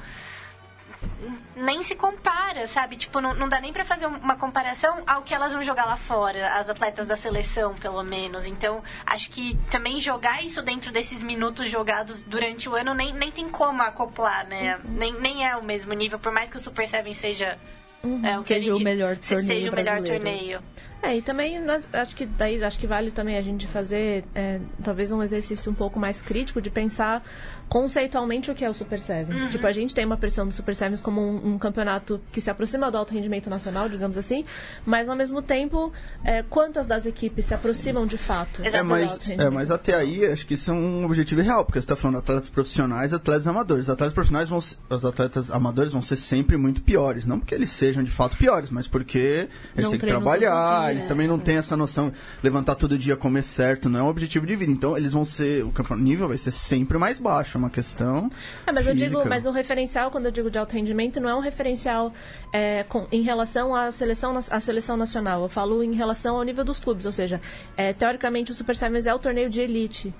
[1.55, 2.95] nem se compara, sabe?
[2.95, 5.97] Tipo, não, não dá nem para fazer uma comparação ao que elas vão jogar lá
[5.97, 8.45] fora, as atletas da seleção, pelo menos.
[8.45, 13.31] Então, acho que também jogar isso dentro desses minutos jogados durante o ano nem, nem
[13.31, 14.77] tem como acoplar, né?
[14.77, 14.91] Uhum.
[14.91, 17.57] Nem, nem é o mesmo nível, por mais que o Super Seven seja
[18.03, 20.61] Uhum, é, o que seja gente, o melhor torneio seja o melhor torneio.
[21.01, 24.59] É, e também nós, acho que daí acho que vale também a gente fazer é,
[24.83, 27.23] talvez um exercício um pouco mais crítico de pensar
[27.69, 29.41] conceitualmente o que é o Super Sevens.
[29.41, 29.49] Uhum.
[29.49, 32.49] Tipo, a gente tem uma pressão do Super Sevens como um, um, campeonato que se
[32.49, 34.45] aproxima do alto rendimento nacional, digamos assim,
[34.85, 35.91] mas ao mesmo tempo,
[36.23, 40.45] é, quantas das equipes se aproximam de fato é, mas, é, mas até aí acho
[40.45, 43.47] que isso é um objetivo real, porque você está falando de atletas profissionais e atletas
[43.47, 43.85] amadores.
[43.85, 47.69] Os atletas profissionais vão os atletas amadores vão ser sempre muito piores, não porque eles
[47.69, 51.57] sejam de fato piores, mas porque eles não têm que trabalhar, eles também não têm
[51.57, 52.11] essa noção.
[52.43, 54.71] Levantar todo dia, comer certo, não é um objetivo de vida.
[54.71, 55.63] Então, eles vão ser.
[55.63, 57.57] O nível vai ser sempre mais baixo.
[57.57, 58.29] É uma questão.
[58.65, 59.03] É, mas física.
[59.03, 62.13] eu digo, mas o referencial, quando eu digo de alto rendimento, não é um referencial
[62.51, 65.43] é, com, em relação à seleção, à seleção nacional.
[65.43, 67.05] Eu falo em relação ao nível dos clubes.
[67.05, 67.41] Ou seja,
[67.75, 70.13] é, teoricamente, o Super Sevens é o torneio de elite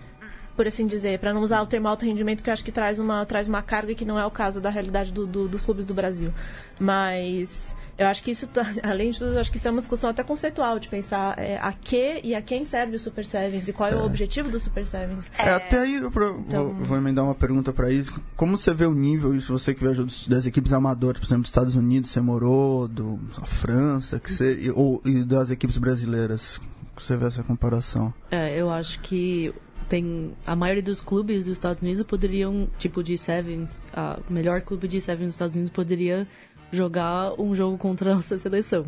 [0.58, 2.98] por assim dizer, para não usar o termo alto rendimento, que eu acho que traz
[2.98, 5.86] uma, traz uma carga que não é o caso da realidade do, do, dos clubes
[5.86, 6.34] do Brasil.
[6.80, 10.10] Mas eu acho que isso, tá, além de tudo, acho que isso é uma discussão
[10.10, 13.74] até conceitual, de pensar é, a que e a quem serve o Super Sevens e
[13.74, 15.30] qual é, é o objetivo do Super Sevens.
[15.38, 16.74] É, até aí eu pro, então...
[16.74, 18.20] vou, vou emendar uma pergunta para isso.
[18.36, 21.50] Como você vê o nível, isso você que viajou das equipes amadoras, por exemplo, dos
[21.50, 26.60] Estados Unidos, você morou, do, da França, que você, ou e das equipes brasileiras?
[26.98, 28.12] Você vê essa comparação?
[28.32, 29.54] É, eu acho que
[29.88, 34.88] tem a maioria dos clubes dos Estados Unidos poderiam, tipo de Sevens, a melhor clube
[34.88, 36.28] de Sevens dos Estados Unidos poderia
[36.72, 38.86] jogar um jogo contra a nossa seleção.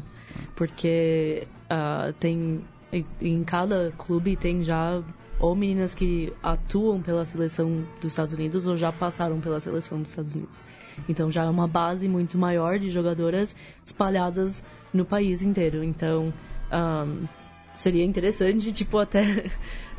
[0.56, 2.62] Porque uh, tem
[3.22, 5.04] em cada clube tem já
[5.40, 10.10] ou meninas que atuam pela seleção dos Estados Unidos ou já passaram pela seleção dos
[10.10, 10.64] Estados Unidos.
[11.08, 15.84] Então já é uma base muito maior de jogadoras espalhadas no país inteiro.
[15.84, 16.34] Então
[16.72, 17.26] um,
[17.74, 19.46] seria interessante, tipo, até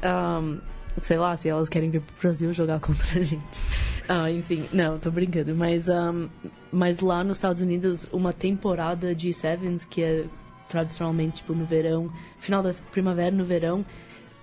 [0.05, 0.59] um,
[1.01, 3.61] sei lá, se elas querem vir pro Brasil jogar contra a gente.
[4.09, 5.55] Ah, enfim, não, tô brincando.
[5.55, 6.29] Mas, um,
[6.73, 10.25] mas lá nos Estados Unidos, uma temporada de Sevens, que é
[10.69, 13.85] tradicionalmente tipo no verão, final da primavera no verão,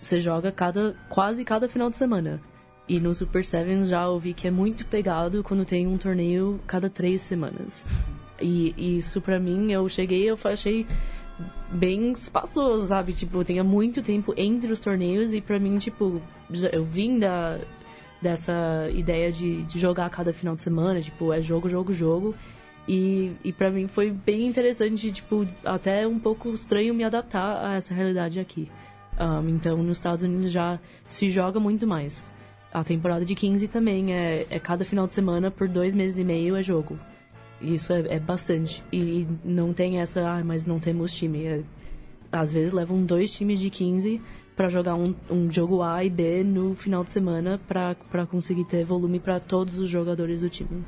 [0.02, 2.42] você joga cada, quase cada final de semana.
[2.88, 6.90] E no Super Sevens já ouvi que é muito pegado quando tem um torneio cada
[6.90, 7.86] três semanas.
[8.40, 10.86] E, e isso pra mim, eu cheguei, eu achei
[11.72, 13.14] bem espaçoso, sabe?
[13.14, 16.22] Tipo, tinha muito tempo entre os torneios e pra mim, tipo,
[16.72, 17.60] eu vim da,
[18.22, 22.36] dessa ideia de, de jogar cada final de semana, tipo, é jogo, jogo, jogo.
[22.88, 27.76] E, e para mim foi bem interessante, tipo, até um pouco estranho me adaptar a
[27.76, 28.70] essa realidade aqui.
[29.20, 32.32] Um, então, nos Estados Unidos já se joga muito mais.
[32.72, 36.24] A temporada de 15 também é, é cada final de semana por dois meses e
[36.24, 36.98] meio é jogo.
[37.62, 38.84] Isso é, é bastante.
[38.92, 41.46] E não tem essa, ah, mas não temos time.
[41.46, 41.64] É,
[42.32, 44.22] às vezes levam dois times de 15
[44.56, 48.84] para jogar um, um, jogo A e B no final de semana para conseguir ter
[48.84, 50.84] volume para todos os jogadores do time.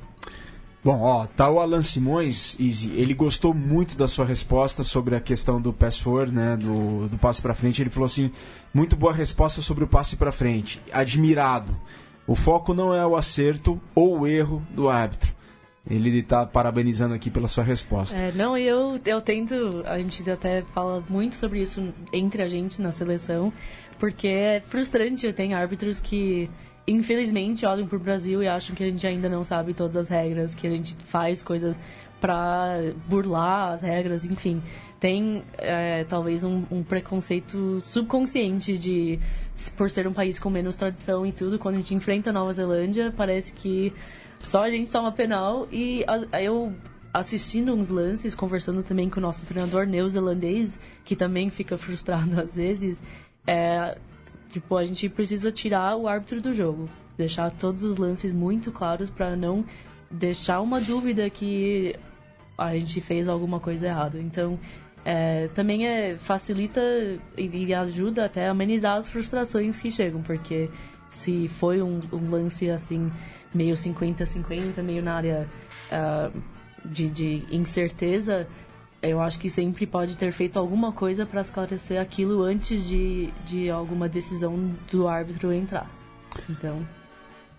[0.84, 5.19] Bom, ó, tá o Alan Simões, Easy, ele gostou muito da sua resposta sobre a
[5.19, 7.82] questão do pass forward, né, do, do passe para frente.
[7.82, 8.32] Ele falou assim,
[8.73, 11.75] muito boa resposta sobre o passe para frente, admirado.
[12.25, 15.34] O foco não é o acerto ou o erro do árbitro,
[15.89, 18.15] ele está parabenizando aqui pela sua resposta.
[18.15, 22.82] É, não, eu, eu tento, a gente até fala muito sobre isso entre a gente
[22.82, 23.52] na seleção,
[23.97, 26.49] porque é frustrante, tem árbitros que
[26.88, 30.08] infelizmente olham para o Brasil e acham que a gente ainda não sabe todas as
[30.08, 31.80] regras, que a gente faz coisas
[32.21, 34.62] para burlar as regras, enfim.
[34.99, 39.17] Tem é, talvez um, um, preconceito subconsciente de,
[39.78, 42.52] por ser um país com menos tradição e tudo, quando a gente enfrenta a Nova
[42.52, 43.93] Zelândia, parece que
[44.39, 46.06] só a gente toma penal e
[46.41, 46.73] eu
[47.13, 52.56] assistindo uns lances, conversando também com o nosso treinador neozelandês, que também fica frustrado às
[52.56, 53.02] vezes,
[53.47, 53.97] é,
[54.49, 59.10] tipo, a gente precisa tirar o árbitro do jogo, deixar todos os lances muito claros
[59.10, 59.65] para não
[60.10, 61.95] deixar uma dúvida que
[62.58, 64.19] a gente fez alguma coisa errada.
[64.19, 64.60] Então,
[65.06, 66.82] é, também é, facilita
[67.38, 70.69] e, e, ajuda até a amenizar as frustrações que chegam, porque
[71.10, 73.10] se foi um, um lance assim
[73.53, 75.47] meio 50-50, meio na área
[75.91, 76.41] uh,
[76.85, 78.47] de, de incerteza,
[79.01, 83.69] eu acho que sempre pode ter feito alguma coisa para esclarecer aquilo antes de, de
[83.69, 85.89] alguma decisão do árbitro entrar.
[86.49, 86.85] Então.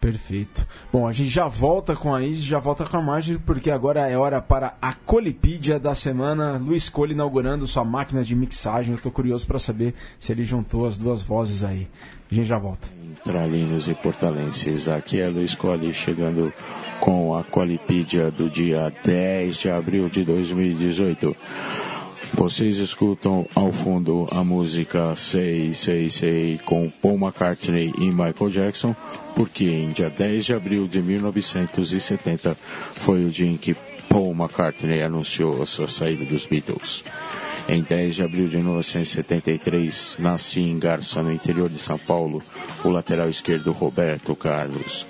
[0.00, 0.66] Perfeito.
[0.92, 4.08] Bom, a gente já volta com a Izzy, já volta com a Marjorie, porque agora
[4.08, 6.56] é hora para a Colipídia da semana.
[6.56, 8.92] Luiz Cole inaugurando sua máquina de mixagem.
[8.92, 11.86] Eu estou curioso para saber se ele juntou as duas vozes aí.
[12.30, 12.88] A gente já volta.
[13.22, 16.52] Tralinos e portalenses, aqui é Luiz Cole chegando
[16.98, 21.36] com a Colipídia do dia 10 de abril de 2018.
[22.32, 28.94] Vocês escutam ao fundo a música Sei, Sei, Sei com Paul McCartney e Michael Jackson,
[29.34, 32.56] porque em dia 10 de abril de 1970
[32.94, 33.76] foi o dia em que
[34.08, 37.04] Paul McCartney anunciou a sua saída dos Beatles.
[37.70, 42.42] Em 10 de abril de 1973, nasci em Garça, no interior de São Paulo,
[42.82, 45.06] o lateral esquerdo Roberto Carlos.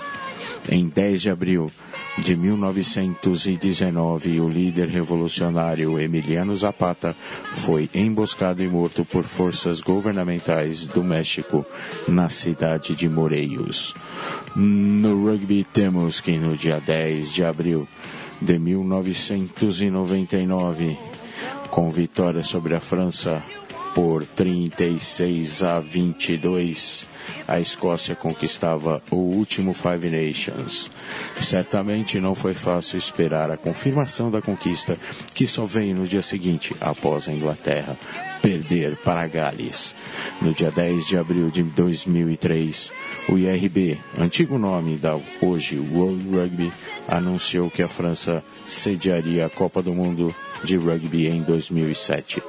[0.68, 1.72] Em 10 de abril
[2.18, 7.16] de 1919, o líder revolucionário Emiliano Zapata
[7.50, 11.64] foi emboscado e morto por forças governamentais do México
[12.06, 13.94] na cidade de Moreios.
[14.54, 17.88] No rugby temos que no dia 10 de abril
[18.38, 20.98] de 1999,
[21.70, 23.42] com vitória sobre a França
[23.94, 27.06] por 36 a 22,
[27.46, 30.90] a Escócia conquistava o último Five Nations.
[31.40, 34.96] Certamente não foi fácil esperar a confirmação da conquista,
[35.34, 37.96] que só veio no dia seguinte, após a Inglaterra
[38.40, 39.94] perder para Gales.
[40.40, 42.92] No dia 10 de abril de 2003,
[43.28, 46.72] o IRB, antigo nome da hoje World Rugby,
[47.06, 52.42] anunciou que a França sediaria a Copa do Mundo de Rugby em 2007.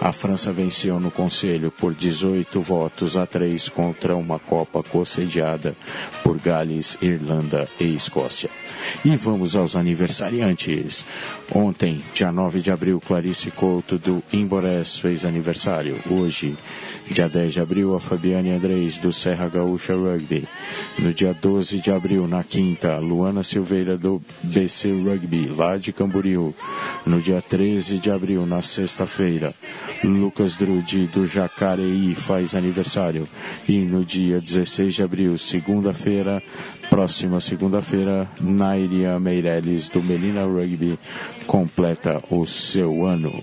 [0.00, 5.76] A França venceu no Conselho por 18 votos a 3 contra uma Copa co-sediada
[6.24, 8.48] por Gales, Irlanda e Escócia.
[9.04, 11.04] E vamos aos aniversariantes.
[11.54, 15.98] Ontem, dia 9 de abril, Clarice Couto do Imborés fez aniversário.
[16.08, 16.56] Hoje,
[17.10, 20.48] dia 10 de abril, a Fabiane Andrés do Serra Gaúcha Rugby.
[20.98, 26.54] No dia 12 de abril, na quinta, Luana Silveira do BC Rugby, lá de Camboriú.
[27.04, 29.54] No dia 13 de abril, na sexta-feira,
[30.04, 33.28] Lucas Drude do Jacareí faz aniversário.
[33.68, 36.42] E no dia 16 de abril, segunda-feira,
[36.88, 40.98] próxima segunda-feira, Nairia Meirelles do Melina Rugby
[41.46, 43.42] completa o seu ano.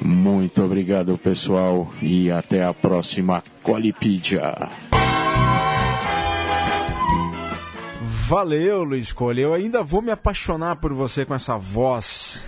[0.00, 4.68] Muito obrigado, pessoal, e até a próxima Colipídia.
[8.30, 9.42] Valeu, Luiz Cole.
[9.42, 12.42] Eu ainda vou me apaixonar por você com essa voz,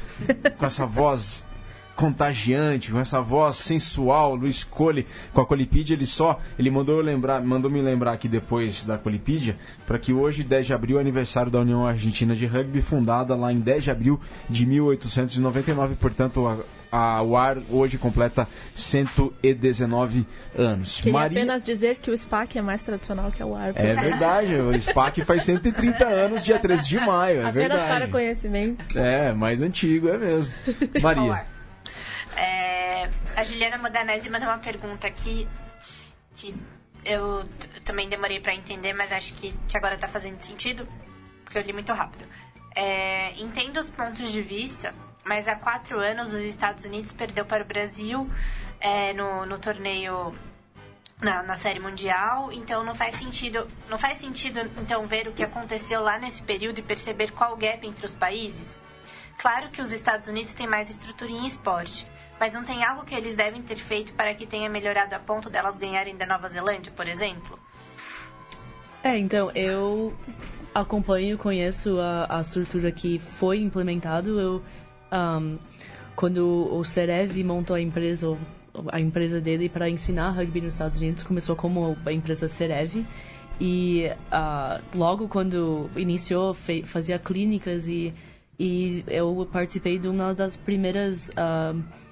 [0.57, 1.45] com essa voz
[1.95, 7.03] contagiante, com essa voz sensual, Luiz Cole, com a Colipídia, ele só, ele mandou eu
[7.03, 11.01] lembrar, mandou me lembrar aqui depois da Colipídia, para que hoje, 10 de abril, é
[11.01, 16.47] aniversário da União Argentina de Rugby, fundada lá em 10 de abril de 1899, portanto,
[16.91, 20.27] a, a UAR hoje completa 119
[20.57, 20.97] anos.
[20.97, 21.39] Queria Maria...
[21.39, 23.73] apenas dizer que o SPAC é mais tradicional que a UAR.
[23.75, 27.83] É verdade, o SPAC faz 130 anos, dia 13 de maio, é apenas verdade.
[27.83, 28.99] Apenas para conhecimento.
[28.99, 30.53] É, mais antigo, é mesmo.
[31.01, 31.52] Maria.
[32.37, 35.47] É, a Juliana Modanese mandou uma pergunta aqui
[36.35, 36.55] que
[37.05, 37.45] eu
[37.85, 40.89] também demorei para entender, mas acho que, que agora tá fazendo sentido,
[41.45, 42.25] porque eu li muito rápido.
[42.75, 47.63] É, entendo os pontos de vista, mas há quatro anos os Estados Unidos perdeu para
[47.63, 48.29] o Brasil
[48.81, 50.35] é, no, no torneio
[51.21, 55.45] na, na, série mundial, então não faz sentido, não faz sentido então ver o que
[55.45, 58.79] aconteceu lá nesse período e perceber qual o gap entre os países.
[59.39, 62.07] Claro que os Estados Unidos têm mais estrutura em esporte,
[62.43, 65.49] mas não tem algo que eles devem ter feito para que tenha melhorado a ponto
[65.49, 67.57] delas ganharem da Nova Zelândia, por exemplo?
[69.01, 70.13] É, então, eu
[70.75, 74.41] acompanho, conheço a, a estrutura que foi implementado.
[74.41, 74.63] Eu,
[75.13, 75.57] um,
[76.17, 78.37] quando o Cerev montou a empresa,
[78.91, 83.07] a empresa dele para ensinar rugby nos Estados Unidos, começou como a empresa Cerev.
[83.61, 88.13] E uh, logo quando iniciou, fazia clínicas e,
[88.59, 91.29] e eu participei de uma das primeiras...
[91.29, 92.03] Uh,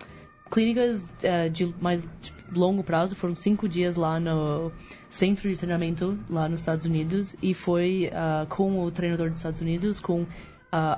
[0.50, 2.06] clínicas uh, de mais
[2.52, 4.72] longo prazo, foram cinco dias lá no
[5.08, 9.60] centro de treinamento lá nos Estados Unidos e foi uh, com o treinador dos Estados
[9.60, 10.26] Unidos, com uh,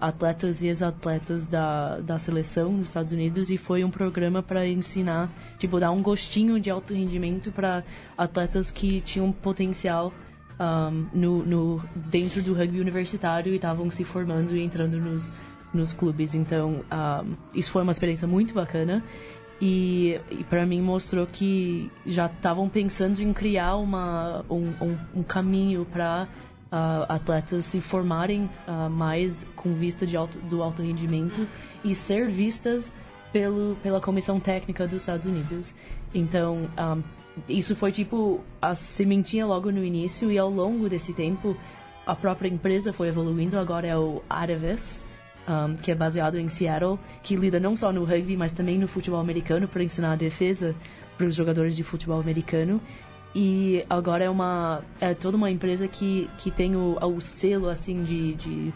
[0.01, 5.31] atletas e ex-atletas da, da seleção dos Estados Unidos e foi um programa para ensinar,
[5.59, 7.85] tipo, dar um gostinho de alto rendimento para
[8.17, 10.13] atletas que tinham potencial
[10.61, 15.33] um, no, no, dentro do rugby universitário e estavam se formando e entrando nos,
[15.73, 16.35] nos clubes.
[16.35, 19.03] Então, um, isso foi uma experiência muito bacana.
[19.65, 25.23] E, e para mim mostrou que já estavam pensando em criar uma, um, um, um
[25.23, 26.27] caminho para uh,
[26.73, 31.47] ah, atletas se formarem uh, mais com vista de alto, do alto rendimento
[31.85, 32.93] e ser vistas
[33.33, 35.73] pelo, pela comissão técnica dos Estados Unidos.
[36.13, 36.99] Então, um, ah,
[37.49, 41.57] isso foi tipo a sementinha logo no início e ao longo desse tempo
[42.05, 45.01] a própria empresa foi evoluindo, agora é o Aravis,
[45.49, 48.87] um, que é baseado em Seattle, que lida não só no rugby, mas também no
[48.87, 50.75] futebol americano para ensinar a defesa
[51.17, 52.81] para os jogadores de futebol americano.
[53.35, 58.03] E agora é uma é toda uma empresa que, que tem o, o selo assim
[58.05, 58.75] de, de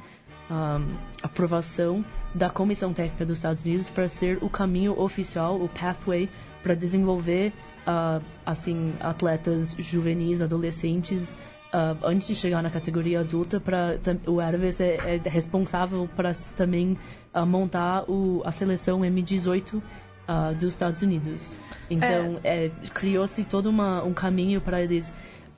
[0.50, 2.04] um, aprovação
[2.34, 6.28] da Comissão Técnica dos Estados Unidos para ser o caminho oficial, o pathway
[6.62, 7.52] para desenvolver
[7.86, 11.36] uh, assim atletas juvenis, adolescentes
[11.77, 16.97] uh, antes de chegar na categoria adulta, para o Herves é, é, responsável para também
[17.35, 21.55] uh, montar o, a seleção M18 uh, dos Estados Unidos.
[21.91, 22.70] Então, é.
[22.95, 25.12] criou-se todo uma, um caminho para eles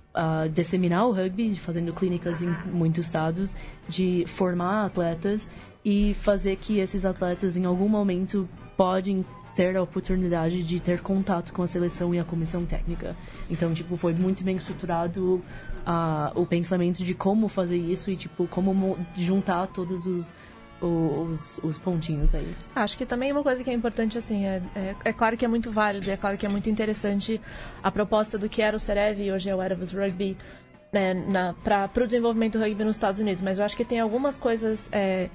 [0.08, 3.54] Uh, disseminar o rugby, fazendo clínicas em muitos estados,
[3.88, 5.46] de formar atletas
[5.84, 9.24] e fazer que esses atletas em algum momento podem
[9.58, 13.16] ter a oportunidade de ter contato com a seleção e a comissão técnica.
[13.50, 15.42] Então, tipo, foi muito bem estruturado
[15.86, 20.32] uh, o pensamento de como fazer isso e, tipo, como juntar todos os,
[20.80, 22.54] os, os, pontinhos aí.
[22.74, 25.48] Acho que também uma coisa que é importante, assim, é, é, é, claro que é
[25.48, 27.40] muito válido, é claro que é muito interessante
[27.82, 30.36] a proposta do que era o Cerev e hoje é o Erebus Rugby
[30.92, 34.38] né, para o desenvolvimento do rugby nos Estados Unidos, mas eu acho que tem algumas
[34.38, 35.28] coisas é,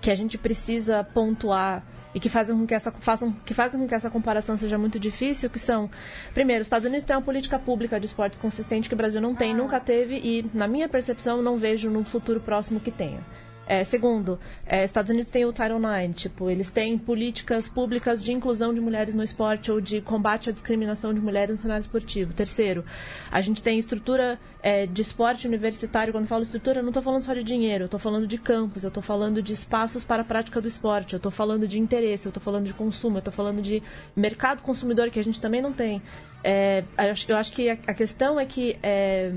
[0.00, 1.84] que a gente precisa pontuar
[2.16, 4.98] e que fazem com que essa façam que fazem com que essa comparação seja muito
[4.98, 5.90] difícil, que são,
[6.32, 9.34] primeiro, os Estados Unidos têm uma política pública de esportes consistente que o Brasil não
[9.34, 13.20] tem, nunca teve e, na minha percepção, não vejo no futuro próximo que tenha.
[13.66, 18.32] É, segundo, é, Estados Unidos tem o Title IX, tipo, eles têm políticas públicas de
[18.32, 22.32] inclusão de mulheres no esporte ou de combate à discriminação de mulheres no cenário esportivo.
[22.32, 22.84] Terceiro,
[23.30, 26.12] a gente tem estrutura é, de esporte universitário.
[26.12, 28.38] Quando eu falo estrutura, eu não estou falando só de dinheiro, eu estou falando de
[28.38, 31.80] campos, eu estou falando de espaços para a prática do esporte, eu estou falando de
[31.80, 33.82] interesse, eu estou falando de consumo, eu estou falando de
[34.14, 36.00] mercado consumidor que a gente também não tem.
[36.44, 36.84] É,
[37.28, 39.32] eu acho que a questão é que é,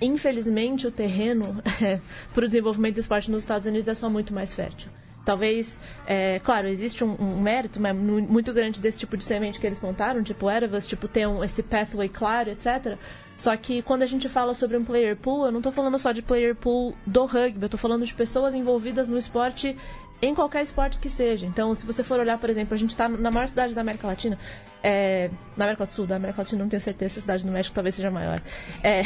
[0.00, 2.00] infelizmente, o terreno é,
[2.32, 4.90] para o desenvolvimento do esporte nos Estados Unidos é só muito mais fértil.
[5.24, 9.66] Talvez, é, claro, existe um, um mérito mas, muito grande desse tipo de semente que
[9.66, 12.96] eles montaram, tipo Erebus, tipo ter um, esse pathway claro, etc.
[13.36, 16.12] Só que quando a gente fala sobre um player pool, eu não estou falando só
[16.12, 19.76] de player pool do rugby, eu estou falando de pessoas envolvidas no esporte
[20.20, 21.46] em qualquer esporte que seja.
[21.46, 24.06] Então, se você for olhar, por exemplo, a gente está na maior cidade da América
[24.06, 24.38] Latina,
[24.82, 27.52] é, na América do Sul, da América Latina, não tenho certeza se a cidade do
[27.52, 28.38] México talvez seja maior.
[28.82, 29.02] É,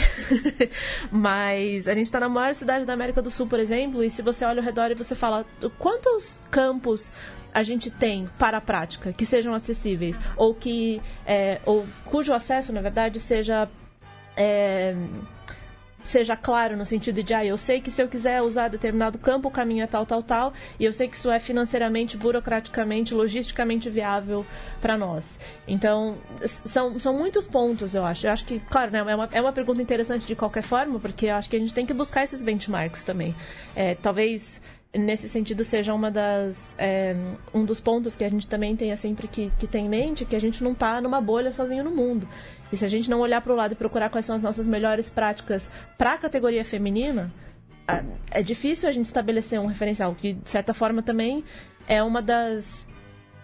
[1.13, 4.23] mas a gente está na maior cidade da América do Sul, por exemplo, e se
[4.23, 5.45] você olha ao redor e você fala
[5.79, 7.13] quantos campos
[7.55, 12.73] a gente tem para a prática que sejam acessíveis ou que é, ou cujo acesso,
[12.73, 13.69] na verdade, seja
[14.37, 14.97] é,
[16.03, 19.49] seja claro no sentido de, ah, eu sei que se eu quiser usar determinado campo,
[19.49, 23.89] o caminho é tal, tal, tal, e eu sei que isso é financeiramente, burocraticamente, logisticamente
[23.89, 24.45] viável
[24.81, 25.39] para nós.
[25.67, 26.17] Então,
[26.65, 28.27] são, são muitos pontos, eu acho.
[28.27, 31.27] Eu acho que, claro, né, é, uma, é uma pergunta interessante de qualquer forma, porque
[31.27, 33.35] eu acho que a gente tem que buscar esses benchmarks também.
[33.75, 34.61] É, talvez
[34.95, 37.17] nesse sentido seja uma das é,
[37.55, 40.37] um dos pontos que a gente também tenha sempre que, que ter em mente que
[40.37, 42.29] a gente não está numa bolha sozinho no mundo
[42.73, 44.67] e se a gente não olhar para o lado e procurar quais são as nossas
[44.67, 47.31] melhores práticas para a categoria feminina
[48.31, 51.45] é difícil a gente estabelecer um referencial que de certa forma também
[51.87, 52.87] é uma das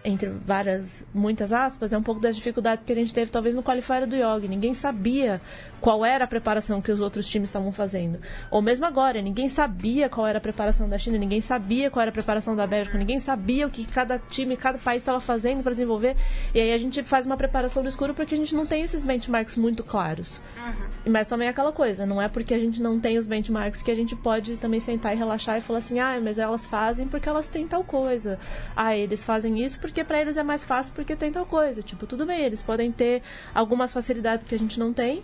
[0.04, 3.62] entre várias, muitas aspas, é um pouco das dificuldades que a gente teve talvez no
[3.62, 4.48] qualifier do Yogi.
[4.48, 5.40] Ninguém sabia
[5.80, 8.18] qual era a preparação que os outros times estavam fazendo.
[8.50, 12.10] Ou mesmo agora, ninguém sabia qual era a preparação da China, ninguém sabia qual era
[12.10, 15.72] a preparação da Bélgica, ninguém sabia o que cada time, cada país estava fazendo para
[15.72, 16.16] desenvolver.
[16.54, 19.02] E aí a gente faz uma preparação do escuro porque a gente não tem esses
[19.02, 20.40] benchmarks muito claros.
[20.56, 21.12] Uhum.
[21.12, 23.90] Mas também é aquela coisa, não é porque a gente não tem os benchmarks que
[23.90, 27.28] a gente pode também sentar e relaxar e falar assim, ah, mas elas fazem porque
[27.28, 28.38] elas têm tal coisa.
[28.74, 31.82] Ah, eles fazem isso porque para eles é mais fácil porque tem tal coisa.
[31.82, 33.22] Tipo, tudo bem, eles podem ter
[33.54, 35.22] algumas facilidades que a gente não tem,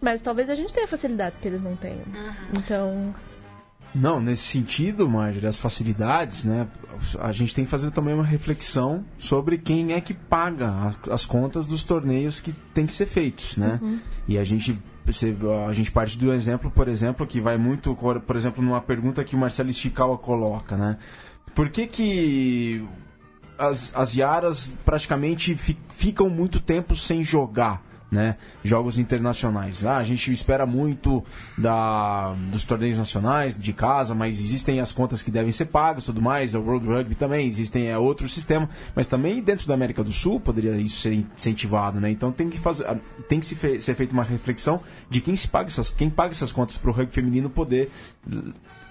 [0.00, 2.04] mas talvez a gente tenha facilidades que eles não tenham.
[2.06, 2.32] Uhum.
[2.58, 3.14] Então.
[3.94, 6.66] Não, nesse sentido, Marjorie, as facilidades, né?
[7.20, 11.68] A gente tem que fazer também uma reflexão sobre quem é que paga as contas
[11.68, 13.78] dos torneios que tem que ser feitos, né?
[13.80, 14.00] Uhum.
[14.26, 14.82] E a gente
[15.68, 19.36] a gente parte do exemplo, por exemplo, que vai muito, por exemplo, numa pergunta que
[19.36, 20.96] o Marcelo Esticawa coloca, né?
[21.54, 22.84] Por que que
[23.58, 27.82] as, as Yaras praticamente fi, ficam muito tempo sem jogar?
[28.10, 28.36] Né?
[28.62, 29.84] Jogos internacionais.
[29.84, 31.24] Ah, a gente espera muito
[31.58, 36.22] da, dos torneios nacionais, de casa, mas existem as contas que devem ser pagas tudo
[36.22, 36.54] mais.
[36.54, 40.38] O World Rugby também, existem é, outro sistema, mas também dentro da América do Sul
[40.38, 42.10] poderia isso ser incentivado, né?
[42.10, 42.96] Então tem que, fazer, ah,
[43.28, 44.80] tem que se fe, ser feita uma reflexão
[45.10, 47.90] de quem se paga essas, quem paga essas contas para o rugby feminino poder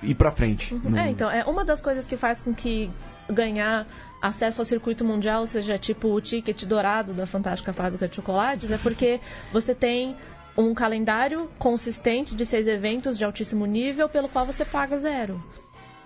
[0.02, 0.74] ir para frente.
[0.74, 0.92] Uhum.
[0.92, 0.98] No...
[0.98, 2.92] É, então, é uma das coisas que faz com que
[3.30, 3.88] ganhar
[4.24, 8.78] acesso ao circuito mundial seja tipo o ticket dourado da fantástica fábrica de chocolates, é
[8.78, 9.20] porque
[9.52, 10.16] você tem
[10.58, 15.44] um calendário consistente de seis eventos de altíssimo nível pelo qual você paga zero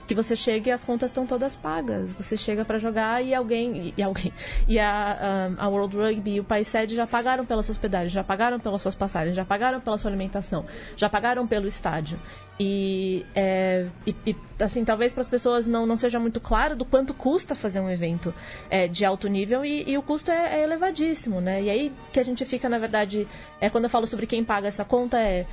[0.08, 2.14] que você chega e as contas estão todas pagas.
[2.14, 4.32] Você chega para jogar e alguém e, alguém
[4.68, 8.24] e a, a, World Rugby e o país sede já pagaram pela sua hospedagem, já
[8.24, 12.18] pagaram pelas suas passagens, já pagaram pela sua alimentação, já pagaram pelo estádio.
[12.60, 16.86] E, é, e, e assim, talvez para as pessoas não, não seja muito claro do
[16.86, 18.34] quanto custa fazer um evento
[18.70, 21.62] é, de alto nível e, e o custo é, é, elevadíssimo, né?
[21.62, 23.28] E aí que a gente fica, na verdade,
[23.62, 25.46] é quando eu falo sobre quem paga essa conta é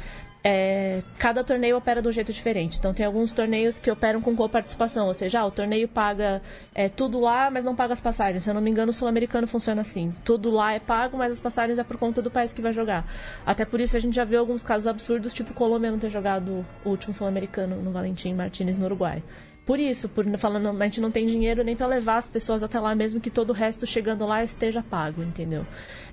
[0.47, 2.77] é, cada torneio opera de um jeito diferente.
[2.79, 6.43] Então, tem alguns torneios que operam com coparticipação, ou seja, ah, o torneio paga
[6.75, 8.45] é, tudo lá, mas não paga as passagens.
[8.45, 10.15] Se eu não me engano, o sul-americano funciona assim.
[10.23, 13.11] Tudo lá é pago, mas as passagens é por conta do país que vai jogar.
[13.47, 16.65] Até por isso a gente já viu alguns casos absurdos, tipo Colômbia não ter jogado
[16.85, 19.23] o último sul-americano no Valentim Martinez no Uruguai.
[19.65, 22.79] Por isso, por falando, a gente não tem dinheiro nem para levar as pessoas até
[22.79, 25.65] lá, mesmo que todo o resto chegando lá esteja pago, entendeu?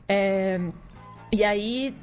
[0.08, 0.58] É,
[1.34, 1.94] e aí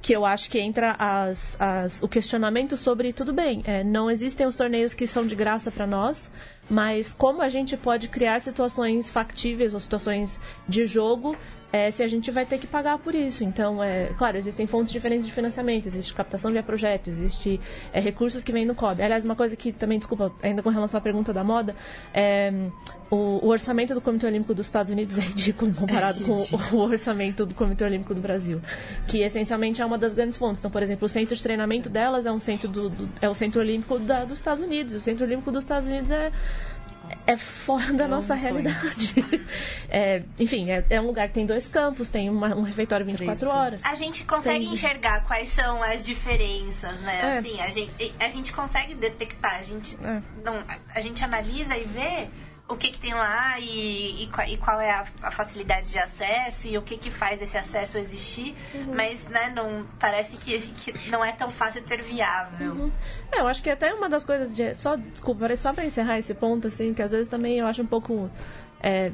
[0.00, 4.46] que eu acho que entra as, as, o questionamento sobre tudo bem, é, não existem
[4.46, 6.30] os torneios que são de graça para nós,
[6.70, 10.38] mas como a gente pode criar situações factíveis ou situações
[10.68, 11.36] de jogo
[11.72, 13.44] é, se a gente vai ter que pagar por isso.
[13.44, 17.60] Então, é, claro, existem fontes diferentes de financiamento, existe captação via projeto, existe
[17.92, 19.02] é, recursos que vêm no COB.
[19.02, 21.76] Aliás, uma coisa que também, desculpa, ainda com relação à pergunta da moda,
[22.14, 22.52] é,
[23.10, 26.76] o, o, orçamento do Comitê Olímpico dos Estados Unidos é ridículo comparado é com o,
[26.76, 28.60] o, orçamento do Comitê Olímpico do Brasil,
[29.06, 30.60] que essencialmente é uma das grandes fontes.
[30.60, 33.34] Então, por exemplo, o centro de treinamento delas é um centro do, do é o
[33.34, 34.94] Centro Olímpico da, dos Estados Unidos.
[34.94, 36.32] O Centro Olímpico dos Estados Unidos é
[37.26, 39.14] é fora da é nossa realidade.
[39.90, 43.38] É, enfim, é, é, um lugar que tem dois campos, tem uma, um refeitório 24
[43.38, 43.84] Três, horas.
[43.84, 44.74] A gente consegue tem...
[44.74, 47.36] enxergar quais são as diferenças, né?
[47.36, 47.38] É.
[47.38, 50.20] Assim, a gente, a gente consegue detectar, a gente, é.
[50.44, 50.62] não,
[50.94, 52.28] a gente analisa e vê
[52.68, 56.68] o que, que tem lá e, e, e qual é a, a, facilidade de acesso
[56.68, 58.94] e o que, que faz esse acesso existir, uhum.
[58.94, 62.72] mas né, não, parece que, que não é tão fácil de ser viável.
[62.72, 62.92] Uhum.
[63.32, 64.74] É, eu acho que até uma das coisas de.
[64.76, 67.86] Só, desculpa, só para encerrar esse ponto, assim, que às vezes também eu acho um
[67.86, 68.30] pouco.
[68.80, 69.12] É,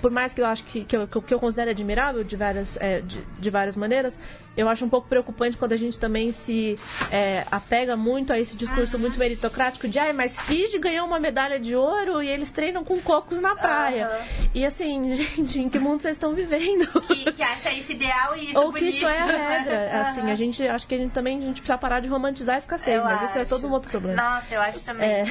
[0.00, 3.00] por mais que eu acho que, que, eu, que eu considero admirável de várias, é,
[3.00, 4.16] de, de várias maneiras,
[4.56, 6.78] eu acho um pouco preocupante quando a gente também se
[7.10, 11.58] é, apega muito a esse discurso muito meritocrático de, ai, mas Fiji ganhou uma medalha
[11.58, 14.08] de ouro e eles treinam com cocos na praia.
[14.08, 14.48] Uhum.
[14.54, 16.86] E assim, gente, em que mundo vocês estão vivendo?
[17.02, 18.84] Que, que acha isso ideal e isso Ou bonito.
[18.84, 19.74] que isso é a regra.
[19.94, 20.00] Uhum.
[20.00, 22.58] Assim, a gente, acho que a gente também a gente precisa parar de romantizar a
[22.58, 23.24] escassez, eu mas acho.
[23.24, 24.22] isso é todo um outro problema.
[24.22, 25.08] Nossa, eu acho também.
[25.08, 25.24] É...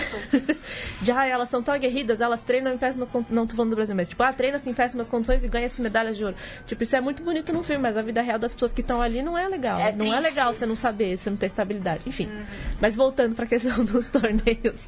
[1.02, 3.36] de, ai, elas são tão aguerridas, elas treinam em péssimas condições.
[3.36, 5.80] Não tô falando do Brasil, mas tipo, ah, treina-se em péssimas condições e ganha essas
[5.80, 6.36] medalhas de ouro.
[6.66, 9.02] Tipo, isso é muito bonito no filme, mas a vida real das pessoas que estão
[9.02, 9.80] ali não é legal.
[9.80, 12.04] É não é legal você não saber, você não ter estabilidade.
[12.08, 12.28] Enfim.
[12.28, 12.46] Uhum.
[12.80, 14.88] Mas voltando para a questão dos torneios,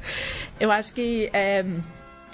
[0.58, 1.64] eu acho que é,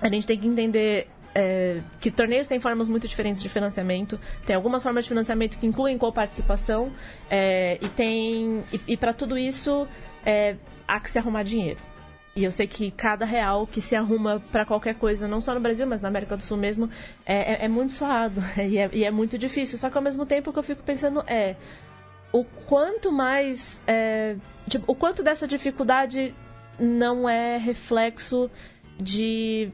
[0.01, 4.19] a gente tem que entender é, que torneios têm formas muito diferentes de financiamento.
[4.45, 6.93] Tem algumas formas de financiamento que incluem coparticipação.
[7.31, 8.65] É, e tem.
[8.73, 9.87] E, e para tudo isso
[10.25, 11.79] é, há que se arrumar dinheiro.
[12.35, 15.61] E eu sei que cada real que se arruma para qualquer coisa, não só no
[15.61, 16.89] Brasil, mas na América do Sul mesmo,
[17.27, 19.77] é, é, é muito suado e é, e é, muito difícil.
[19.77, 21.57] Só que ao mesmo tempo que eu fico pensando é
[22.33, 23.81] o quanto mais.
[23.87, 24.37] É,
[24.69, 26.35] tipo, o quanto dessa dificuldade
[26.79, 28.51] não é reflexo
[28.99, 29.71] de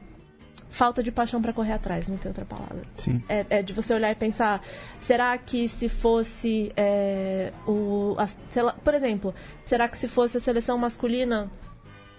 [0.69, 2.83] falta de paixão para correr atrás, não tem outra palavra.
[2.95, 3.21] Sim.
[3.27, 4.61] É, é, de você olhar e pensar,
[4.99, 9.33] será que se fosse é, o, a, lá, por exemplo,
[9.65, 11.49] será que se fosse a seleção masculina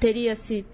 [0.00, 0.64] teria se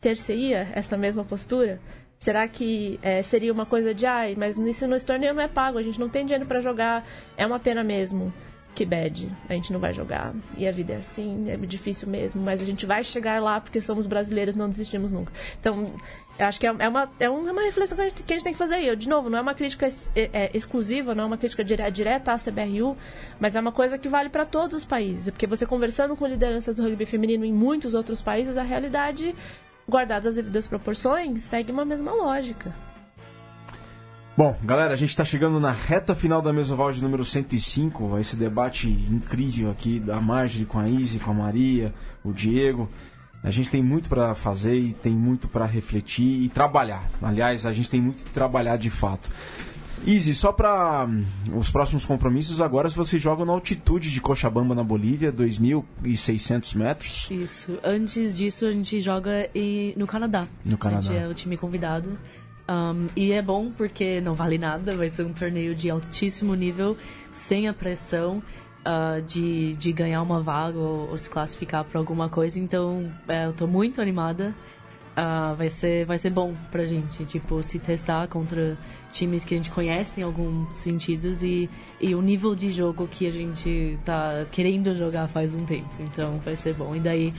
[0.00, 1.80] terceria essa mesma postura?
[2.18, 5.78] Será que é, seria uma coisa de, ai, mas isso no torneio não é pago,
[5.78, 7.06] a gente não tem dinheiro para jogar,
[7.36, 8.32] é uma pena mesmo
[8.78, 10.32] que bad, a gente não vai jogar.
[10.56, 13.80] E a vida é assim, é difícil mesmo, mas a gente vai chegar lá porque
[13.80, 15.32] somos brasileiros, não desistimos nunca.
[15.58, 15.92] Então,
[16.38, 18.44] eu acho que é, é uma, é uma reflexão que a, gente, que a gente
[18.44, 18.80] tem que fazer.
[18.80, 21.90] E, de novo, não é uma crítica é, é, exclusiva, não é uma crítica direta,
[21.90, 22.96] direta à CBRU,
[23.40, 25.28] mas é uma coisa que vale para todos os países.
[25.28, 29.34] Porque você conversando com lideranças do rugby feminino em muitos outros países, a realidade,
[29.88, 32.72] guardadas as devidas proporções, segue uma mesma lógica.
[34.38, 38.36] Bom, galera, a gente está chegando na reta final da Mesoval de número 105, esse
[38.36, 42.88] debate incrível aqui da Marjorie com a Izzy, com a Maria, o Diego.
[43.42, 47.10] A gente tem muito para fazer e tem muito para refletir e trabalhar.
[47.20, 49.28] Aliás, a gente tem muito que trabalhar de fato.
[50.06, 51.24] Izzy, só para hum,
[51.56, 57.28] os próximos compromissos, agora se você joga na altitude de Cochabamba, na Bolívia, 2.600 metros.
[57.28, 57.76] Isso.
[57.82, 59.50] Antes disso, a gente joga
[59.96, 60.46] no Canadá.
[60.64, 61.08] No Canadá.
[61.08, 62.16] A gente é o time convidado.
[62.70, 66.98] Um, e é bom porque não vale nada, vai ser um torneio de altíssimo nível,
[67.32, 68.42] sem a pressão
[68.84, 72.60] uh, de, de ganhar uma vaga ou, ou se classificar para alguma coisa.
[72.60, 74.54] Então, é, eu estou muito animada.
[75.18, 78.78] uh, vai, ser, vai ser bom pra gente, tipo, se testar contra
[79.12, 81.68] times que a gente conhece em alguns sentidos e,
[82.00, 85.90] e o nível de jogo que a gente tá querendo jogar faz um tempo.
[86.00, 86.94] Então vai ser bom.
[86.94, 87.34] E daí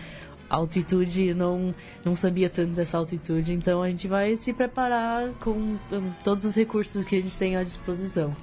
[0.49, 1.73] altitude, não,
[2.03, 6.55] não sabia tanto dessa altitude, então a gente vai se preparar com, com todos os
[6.55, 8.35] recursos que a gente tem à disposição.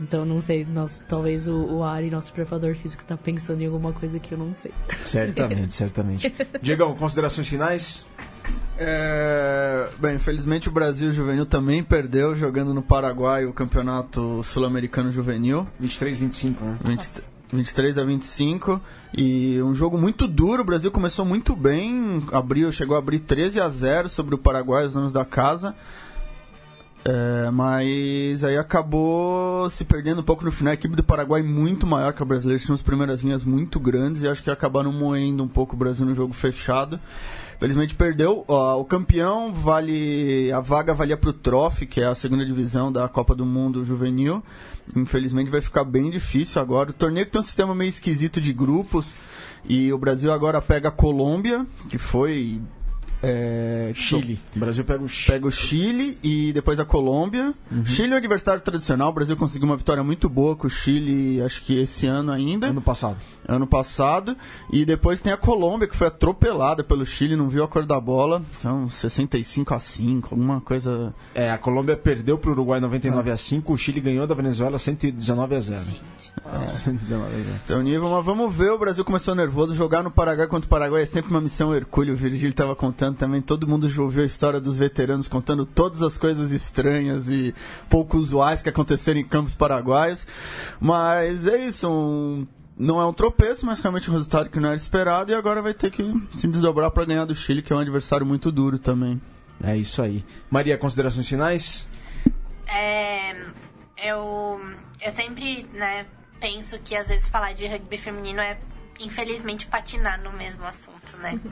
[0.00, 3.92] Então, não sei, nós, talvez o, o Ari, nosso preparador físico, está pensando em alguma
[3.92, 4.72] coisa que eu não sei.
[5.00, 6.34] Certamente, certamente.
[6.60, 8.04] Diegão, considerações finais?
[8.76, 9.88] É...
[9.98, 15.66] Bem, infelizmente o Brasil juvenil também perdeu jogando no Paraguai o campeonato sul-americano juvenil.
[15.80, 16.78] 23-25, né?
[16.84, 17.33] 20...
[17.52, 18.80] 23 a 25
[19.16, 20.62] e um jogo muito duro.
[20.62, 24.86] O Brasil começou muito bem, abriu, chegou a abrir 13 a 0 sobre o Paraguai,
[24.86, 25.74] os donos da casa.
[27.06, 30.70] É, mas aí acabou se perdendo um pouco no final.
[30.70, 34.22] A equipe do Paraguai muito maior que a brasileira, tinha umas primeiras linhas muito grandes
[34.22, 36.98] e acho que acabaram moendo um pouco o Brasil no jogo fechado.
[37.60, 38.44] Felizmente perdeu.
[38.48, 40.50] Ó, o campeão vale.
[40.50, 43.84] A vaga valia para o Trophy, que é a segunda divisão da Copa do Mundo
[43.84, 44.42] Juvenil.
[44.94, 46.90] Infelizmente vai ficar bem difícil agora.
[46.90, 49.14] O torneio tem um sistema meio esquisito de grupos.
[49.66, 52.60] E o Brasil agora pega a Colômbia, que foi
[53.24, 54.38] é, Chile.
[54.54, 55.32] O Brasil pega o Chile.
[55.32, 57.54] Pega o Chile e depois a Colômbia.
[57.70, 57.84] Uhum.
[57.86, 59.08] Chile é o adversário tradicional.
[59.08, 62.68] O Brasil conseguiu uma vitória muito boa com o Chile, acho que esse ano ainda.
[62.68, 63.16] Ano passado.
[63.46, 64.36] Ano passado.
[64.70, 67.98] E depois tem a Colômbia, que foi atropelada pelo Chile, não viu a cor da
[67.98, 68.42] bola.
[68.58, 71.14] Então, 65 a 5, alguma coisa.
[71.34, 75.54] É, a Colômbia perdeu pro Uruguai 99 a 5, o Chile ganhou da Venezuela 119
[75.54, 75.80] a 0.
[76.62, 76.66] É.
[76.68, 77.48] 119 a 0.
[77.64, 78.70] Então, nível, mas vamos ver.
[78.70, 79.74] O Brasil começou nervoso.
[79.74, 82.14] Jogar no Paraguai contra o Paraguai é sempre uma missão hercúleo.
[82.14, 83.40] O Virgílio estava contando também.
[83.40, 87.54] Todo mundo ouviu a história dos veteranos contando todas as coisas estranhas e
[87.88, 90.26] pouco usuais que aconteceram em campos paraguaios.
[90.80, 91.90] Mas é isso.
[91.90, 92.46] Um
[92.76, 95.72] não é um tropeço, mas realmente um resultado que não era esperado e agora vai
[95.72, 96.02] ter que
[96.34, 99.20] se desdobrar para ganhar do Chile, que é um adversário muito duro também.
[99.62, 100.24] É isso aí.
[100.50, 101.88] Maria, considerações finais?
[102.66, 103.32] É,
[103.96, 104.60] eu,
[105.00, 106.06] eu sempre né,
[106.44, 108.58] penso que às vezes falar de rugby feminino é,
[109.00, 111.40] infelizmente, patinar no mesmo assunto, né?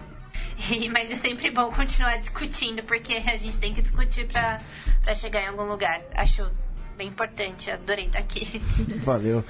[0.71, 5.43] E, mas é sempre bom continuar discutindo, porque a gente tem que discutir para chegar
[5.43, 6.01] em algum lugar.
[6.15, 6.51] Acho
[6.97, 8.61] bem importante, adorei estar aqui.
[9.03, 9.45] Valeu.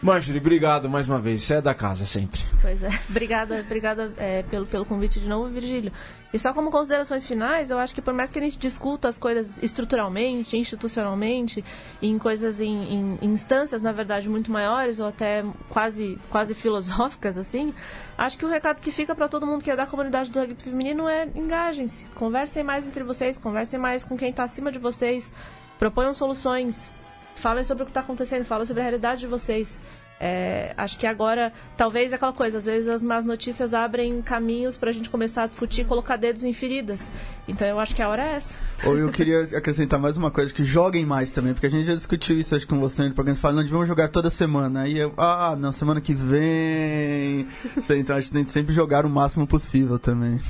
[0.00, 1.42] Marjorie, obrigado mais uma vez.
[1.42, 2.40] Você é da casa sempre.
[2.62, 2.88] Pois é.
[3.10, 5.92] Obrigada, obrigada é, pelo, pelo convite de novo, Virgílio.
[6.32, 9.18] E só como considerações finais, eu acho que por mais que a gente discuta as
[9.18, 11.64] coisas estruturalmente, institucionalmente,
[12.00, 17.74] em coisas em, em, instâncias, na verdade, muito maiores ou até quase, quase filosóficas, assim,
[18.16, 20.62] acho que o recado que fica para todo mundo que é da comunidade do rugby
[20.62, 22.04] feminino é engajem-se.
[22.14, 25.32] Conversem mais entre vocês, conversem mais com quem está acima de vocês,
[25.76, 26.92] proponham soluções,
[27.38, 29.78] falem sobre o que está acontecendo, falem sobre a realidade de vocês.
[30.20, 34.90] É, acho que agora, talvez aquela coisa, às vezes as más notícias abrem caminhos para
[34.90, 37.08] a gente começar a discutir e colocar dedos em feridas.
[37.46, 38.56] Então eu acho que a hora é essa.
[38.84, 41.94] Ou eu queria acrescentar mais uma coisa, que joguem mais também, porque a gente já
[41.94, 44.82] discutiu isso acho com você no programa, você fala, não, vamos jogar toda semana.
[44.82, 47.46] Aí eu, ah, não, semana que vem.
[47.96, 50.40] então a gente tem que sempre jogar o máximo possível também.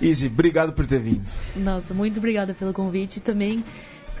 [0.00, 1.26] Easy, obrigado por ter vindo.
[1.56, 3.64] Nossa, muito obrigada pelo convite também.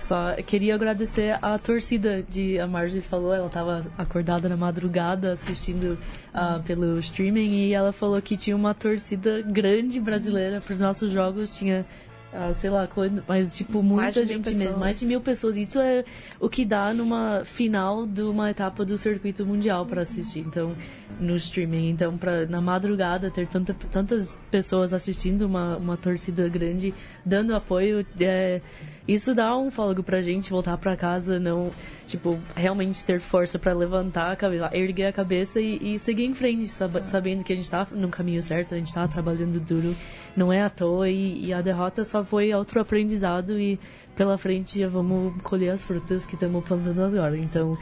[0.08, 5.98] Só queria agradecer a torcida de a Marjorie falou, ela estava acordada na madrugada assistindo
[6.34, 11.12] uh, pelo streaming e ela falou que tinha uma torcida grande brasileira para os nossos
[11.12, 11.84] jogos, tinha
[12.30, 12.86] ah, sei lá,
[13.26, 15.56] mas tipo, muita gente mesmo, mais de mil pessoas.
[15.56, 16.04] Isso é
[16.38, 20.40] o que dá numa final de uma etapa do circuito mundial para assistir.
[20.40, 20.74] Então,
[21.18, 21.90] no streaming.
[21.90, 26.94] Então, pra, na madrugada, ter tanta, tantas pessoas assistindo, uma, uma torcida grande,
[27.24, 28.60] dando apoio, é,
[29.06, 31.70] isso dá um fôlego pra gente voltar pra casa, não,
[32.06, 34.36] tipo, realmente ter força para levantar
[34.72, 38.08] erguer a cabeça e, e seguir em frente, sab sabendo que a gente tá no
[38.08, 39.96] caminho certo, a gente tá trabalhando duro,
[40.36, 43.80] não é à toa e, e a derrota só foi outro aprendizado e
[44.14, 47.38] pela frente já vamos colher as frutas que estamos plantando agora.
[47.38, 47.78] Então,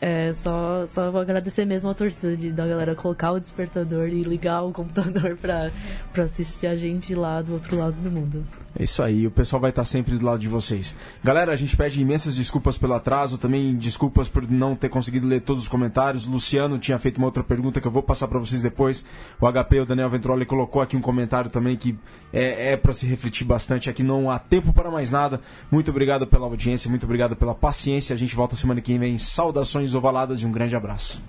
[0.00, 4.22] é, só, só vou agradecer mesmo a torcida de, da galera colocar o despertador e
[4.22, 5.70] ligar o computador pra,
[6.12, 8.44] pra assistir a gente lá do outro lado do mundo.
[8.78, 10.96] É isso aí, o pessoal vai estar sempre do lado de vocês.
[11.24, 15.42] Galera, a gente pede imensas desculpas pelo atraso, também desculpas por não ter conseguido ler
[15.42, 16.24] todos os comentários.
[16.24, 19.04] Luciano tinha feito uma outra pergunta que eu vou passar para vocês depois.
[19.40, 21.98] O HP, o Daniel Ventroli, colocou aqui um comentário também que
[22.32, 24.04] é, é para se refletir bastante aqui.
[24.04, 25.40] Não há tempo para mais nada.
[25.70, 28.14] Muito obrigado pela audiência, muito obrigado pela paciência.
[28.14, 29.18] A gente volta semana que vem.
[29.18, 31.22] Saudações ovaladas e um grande abraço.